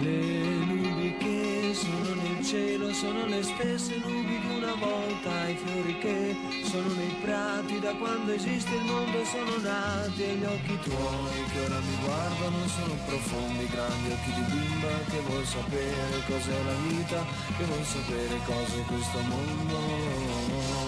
Le 0.00 0.64
nubi 0.64 1.16
che 1.18 1.72
sono 1.74 2.14
nel 2.14 2.42
cielo 2.42 2.90
sono 2.94 3.26
le 3.26 3.42
stesse 3.42 3.98
nubi 3.98 4.38
di 4.40 4.47
una 4.78 4.86
volta, 4.86 5.48
i 5.48 5.56
fiori 5.56 5.98
che 5.98 6.36
sono 6.64 6.92
nei 6.94 7.14
prati 7.22 7.80
da 7.80 7.94
quando 7.94 8.32
esiste 8.32 8.74
il 8.74 8.84
mondo 8.84 9.24
sono 9.24 9.56
nati 9.60 10.22
e 10.22 10.34
gli 10.36 10.44
occhi 10.44 10.78
tuoi 10.80 11.44
che 11.52 11.60
ora 11.64 11.80
mi 11.80 11.96
guardano 12.04 12.68
sono 12.68 12.94
profondi, 13.06 13.66
grandi 13.66 14.10
occhi 14.10 14.32
di 14.34 14.42
bimba 14.52 14.88
che 15.10 15.20
vuol 15.26 15.44
sapere 15.44 16.22
cos'è 16.26 16.62
la 16.64 16.74
vita, 16.86 17.24
che 17.56 17.64
vuol 17.64 17.84
sapere 17.84 18.38
cos'è 18.46 18.82
questo 18.84 19.18
mondo. 19.20 20.87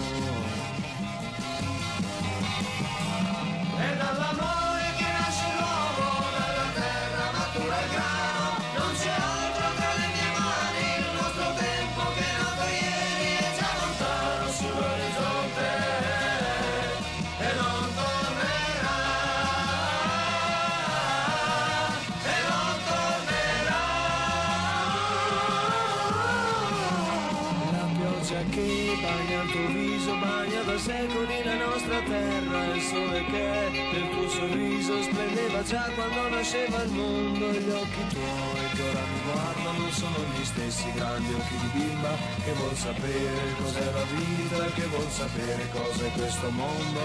Già 35.62 35.90
quando 35.94 36.28
nasceva 36.28 36.82
il 36.82 36.90
mondo, 36.90 37.50
gli 37.50 37.70
occhi 37.70 38.06
tuoi 38.08 38.68
che 38.74 38.82
ora 38.82 39.00
mi 39.00 39.20
guardano 39.30 39.90
sono 39.90 40.16
gli 40.34 40.44
stessi 40.44 40.92
grandi 40.94 41.32
occhi 41.34 41.56
di 41.56 41.70
bimba 41.78 42.16
che 42.44 42.52
vuol 42.52 42.74
sapere 42.74 43.54
cos'è 43.60 43.92
la 43.92 44.04
vita, 44.04 44.64
che 44.72 44.86
vuol 44.86 45.10
sapere 45.10 45.68
cos'è 45.70 46.10
questo 46.12 46.50
mondo. 46.50 47.00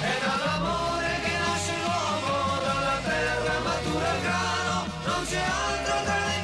È 0.00 0.14
dall'amore 0.20 1.20
che 1.22 1.38
nasce 1.38 1.72
l'uomo, 1.80 2.58
dalla 2.60 3.00
terra 3.02 3.58
matura 3.60 4.14
il 4.14 4.20
grano. 4.20 4.86
Non 5.04 5.24
c'è 5.26 5.40
altro 5.40 6.02
tra 6.04 6.43